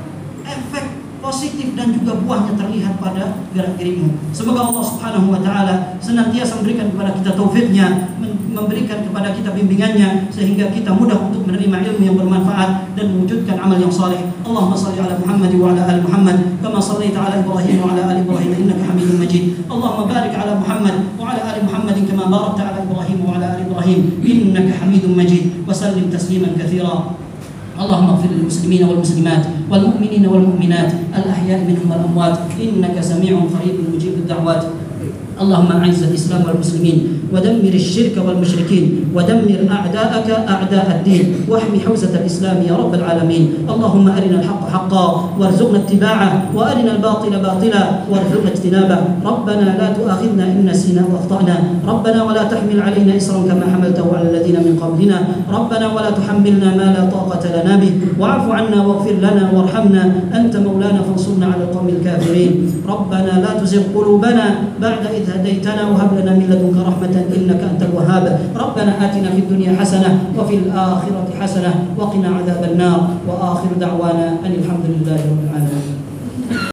positif 1.37 1.77
dan 1.77 1.93
juga 1.93 2.17
buahnya 2.17 2.57
terlihat 2.57 2.97
pada 2.97 3.45
gerak 3.53 3.77
gerikmu. 3.77 4.09
Semoga 4.33 4.73
Allah 4.73 4.85
Subhanahu 4.89 5.37
wa 5.37 5.41
taala 5.45 6.01
senantiasa 6.01 6.65
memberikan 6.65 6.89
kepada 6.89 7.13
kita 7.13 7.37
taufiknya, 7.37 8.09
memberikan 8.57 9.05
kepada 9.05 9.37
kita 9.37 9.53
bimbingannya 9.53 10.33
sehingga 10.33 10.73
kita 10.73 10.97
mudah 10.97 11.29
untuk 11.29 11.45
menerima 11.45 11.93
ilmu 11.93 12.03
yang 12.09 12.17
bermanfaat 12.17 12.97
dan 12.97 13.13
mewujudkan 13.13 13.61
amal 13.61 13.77
yang 13.77 13.93
saleh. 13.93 14.33
Allahumma 14.49 14.81
shalli 14.81 14.97
ala 14.97 15.21
Muhammad 15.21 15.53
wa 15.61 15.77
ala 15.77 15.83
ali 15.85 16.01
Muhammad 16.01 16.37
kama 16.65 16.81
shallaita 16.81 17.21
ala 17.21 17.45
Ibrahim 17.45 17.77
wa 17.85 17.93
ala 17.93 18.03
ali 18.17 18.25
Ibrahim 18.25 18.51
innaka 18.57 18.85
Hamidum 18.89 19.21
Majid. 19.21 19.45
Allahumma 19.69 20.09
barik 20.09 20.33
ala 20.33 20.57
Muhammad 20.57 20.97
wa 21.21 21.37
ala 21.37 21.41
ali 21.53 21.61
Muhammad 21.69 21.97
kama 22.01 22.25
barakta 22.33 22.63
ala 22.65 22.79
Ibrahim 22.81 23.19
wa 23.21 23.37
ala 23.37 23.47
ali 23.61 23.63
Ibrahim 23.69 24.01
innaka 24.25 24.73
Hamidum 24.81 25.13
Majid. 25.13 25.69
Wa 25.69 25.77
tasliman 25.77 26.57
katsira. 26.57 27.26
اللهم 27.77 28.09
اغفر 28.09 28.31
للمسلمين 28.33 28.83
والمسلمات 28.89 29.45
والمؤمنين 29.71 30.25
والمؤمنات 30.27 30.91
الأحياء 31.13 31.61
منهم 31.69 31.87
والأموات 31.91 32.37
إنك 32.57 32.97
سميع 33.01 33.37
قريب 33.53 33.77
مجيب 33.95 34.15
الدعوات. 34.25 34.63
اللهم 35.37 35.71
أعز 35.73 36.03
الإسلام 36.03 36.43
والمسلمين 36.49 36.99
ودمر 37.33 37.75
الشرك 37.75 38.17
والمشركين 38.27 38.85
ودمر 39.15 39.61
أعداءك 39.71 40.29
أعداء 40.49 40.87
الدين 40.97 41.25
واحمي 41.49 41.79
حوزة 41.85 42.13
الإسلام 42.21 42.65
يا 42.69 42.75
رب 42.77 42.95
العالمين. 42.95 43.69
اللهم 43.69 44.07
أرنا 44.09 44.37
الحق 44.41 44.63
حقا 44.73 45.07
وارزقنا 45.41 45.79
اتباعه 45.79 46.31
وأرنا 46.57 46.91
الباطل 46.97 47.33
باطلا 47.47 47.83
وارزقنا 48.11 48.49
اجتنابه. 48.55 48.99
ربنا 49.25 49.67
لا 49.81 49.89
تؤاخذنا 49.99 50.45
إن 50.53 50.65
نسينا 50.71 51.03
واخطانا 51.13 51.57
ربنا 51.85 52.19
ولا 52.25 52.43
تحمل 52.53 52.79
علينا 52.81 53.13
اسرا 53.17 53.41
كما 53.49 53.65
حملته 53.73 54.07
على 54.17 54.27
الذين 54.33 54.57
من 54.67 54.75
قبلنا. 54.81 55.19
ربنا 55.53 55.87
ولا 55.95 56.11
تحملنا 56.17 56.69
ما 56.81 56.87
لا 56.97 57.03
طاقة 57.13 57.45
لنا 57.57 57.75
به. 57.77 57.93
واعف 58.21 58.47
عنا 58.51 58.79
واغفر 58.87 59.17
لنا 59.27 59.45
وارحمنا. 59.53 60.03
أنت 60.39 60.55
مولانا 60.57 61.01
فانصرنا 61.07 61.47
على 61.53 61.63
القوم 61.69 61.89
الكافرين. 61.89 62.53
ربنا 62.89 63.33
لا 63.45 63.53
تزغ 63.61 63.83
قلوبنا 63.95 64.47
بعد 64.83 64.96
إذ 65.05 65.25
هديتنا 65.35 65.83
وهب 65.91 66.11
لنا 66.19 66.33
من 66.39 66.47
لدنك 66.51 66.77
رحمة 66.87 67.15
إنك 67.37 67.61
أنت 67.73 67.83
الوهاب. 67.83 68.25
ربنا 68.57 68.93
آتنا 69.05 69.29
في 69.31 69.39
الدنيا 69.39 69.77
حسنة 69.81 70.11
وفي 70.39 70.55
الآخرة 70.55 71.29
حسنة 71.41 71.75
وقنا 71.99 72.29
عذاب 72.29 72.63
النار. 72.73 73.01
وآخر 73.29 73.71
دعوانا 73.81 74.29
أن 74.47 74.53
الحمد 74.61 74.85
لله 74.89 75.19
رب 75.31 75.41
العالمين. 75.45 76.06